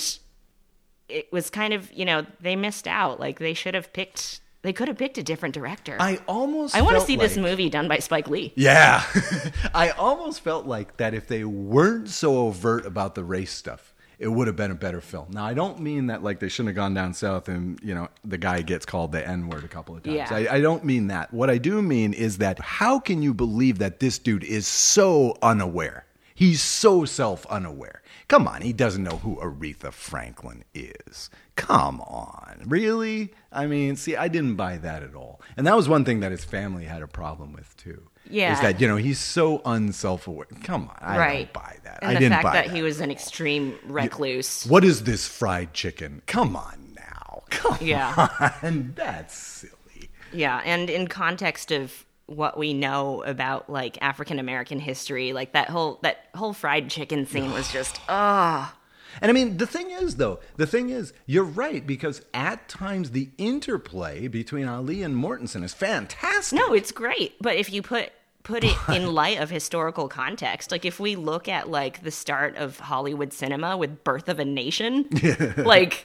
[1.08, 3.18] it was kind of you know they missed out.
[3.20, 4.40] Like they should have picked.
[4.62, 5.96] They could have picked a different director.
[6.00, 8.52] I almost I want to see this movie done by Spike Lee.
[8.56, 9.02] Yeah.
[9.74, 13.93] I almost felt like that if they weren't so overt about the race stuff,
[14.24, 15.26] it would have been a better film.
[15.32, 18.08] Now, I don't mean that like they shouldn't have gone down south and, you know,
[18.24, 20.16] the guy gets called the N word a couple of times.
[20.16, 20.32] Yeah.
[20.32, 21.32] I, I don't mean that.
[21.34, 25.36] What I do mean is that how can you believe that this dude is so
[25.42, 26.06] unaware?
[26.34, 28.00] He's so self unaware.
[28.28, 31.28] Come on, he doesn't know who Aretha Franklin is.
[31.56, 32.62] Come on.
[32.64, 33.34] Really?
[33.52, 35.42] I mean, see, I didn't buy that at all.
[35.58, 38.08] And that was one thing that his family had a problem with too.
[38.28, 38.54] Yeah.
[38.54, 40.46] Is that, you know, he's so unself-aware.
[40.62, 41.52] Come on, I right.
[41.52, 41.98] don't buy that.
[42.02, 42.74] And I the didn't fact buy that, that.
[42.74, 44.64] he was an extreme recluse.
[44.66, 46.22] What is this fried chicken?
[46.26, 47.42] Come on now.
[47.50, 48.28] Come Yeah.
[48.62, 48.92] on.
[48.96, 50.10] That's silly.
[50.32, 55.68] Yeah, and in context of what we know about like African American history, like that
[55.68, 58.74] whole that whole fried chicken scene was just ah.
[59.20, 63.10] And I mean, the thing is, though, the thing is, you're right because at times
[63.12, 66.58] the interplay between Ali and Mortensen is fantastic.
[66.58, 68.10] No, it's great, but if you put
[68.42, 72.56] put it in light of historical context, like if we look at like the start
[72.56, 75.08] of Hollywood cinema with Birth of a Nation,
[75.56, 76.04] like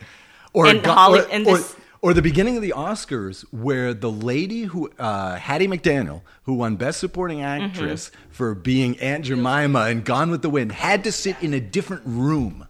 [0.53, 4.09] or, and Go- Holly- or, and this or the beginning of the Oscars, where the
[4.09, 8.31] lady who uh, Hattie McDaniel, who won Best Supporting Actress Mm-hmm.
[8.31, 12.03] for being Aunt Jemima in Gone with the Wind, had to sit in a different
[12.05, 12.68] room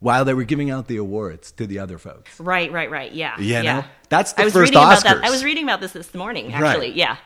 [0.00, 2.38] while they were giving out the awards to the other folks.
[2.40, 3.62] right, right, right, yeah, You yeah.
[3.62, 3.84] know?
[4.08, 5.16] That's the I was first reading about that.
[5.18, 5.24] Oscars.
[5.24, 6.88] I was reading about this this morning, actually.
[6.88, 6.94] Right.
[6.94, 7.16] Yeah,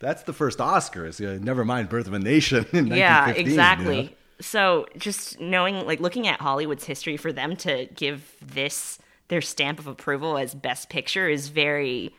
[0.00, 1.20] That's the first Oscars.
[1.40, 4.08] Never mind Birth of a Nation in yeah 1915, you exactly know?
[4.40, 8.98] so just knowing like looking at hollywood's history for them to give this
[9.28, 12.14] their stamp of approval as best picture is very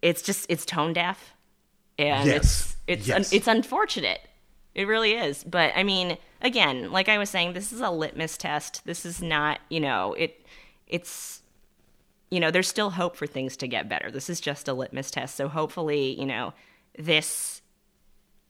[0.00, 1.34] it's just it's tone deaf
[1.98, 2.36] and Yes.
[2.36, 3.16] it's it's Yes.
[3.32, 4.20] un, it's unfortunate
[4.74, 8.36] it really is but i mean again like i was saying this is a litmus
[8.36, 10.44] test this is not you know it
[10.86, 11.42] it's
[12.32, 14.10] you know, there's still hope for things to get better.
[14.10, 15.34] This is just a litmus test.
[15.34, 16.54] So hopefully, you know,
[16.98, 17.60] this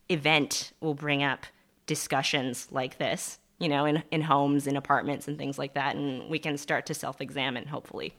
[0.09, 1.47] event will bring up
[1.87, 5.97] discussions like this, you know, in, in homes, in apartments, and things like that.
[5.97, 8.15] And we can start to self examine, hopefully.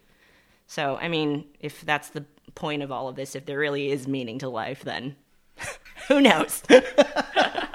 [0.68, 4.06] So, I mean, if that's the point of all of this, if there really is
[4.06, 5.16] meaning to life, then
[6.10, 6.62] who knows?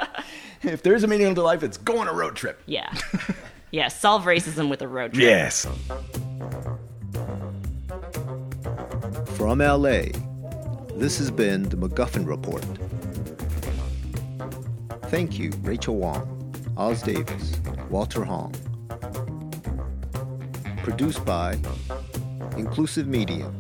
[0.63, 2.61] If there's a meaning to life, it's going on a road trip.
[2.67, 2.93] yeah.
[3.71, 5.23] Yeah, solve racism with a road trip.
[5.27, 5.67] Yes.
[9.37, 10.05] From LA,
[10.97, 12.65] this has been the MacGuffin Report.
[15.11, 18.55] Thank you, Raechel Wong, Os Davis, Walter Hong.
[20.79, 21.59] Produced by
[22.57, 23.55] Inclusive Medium.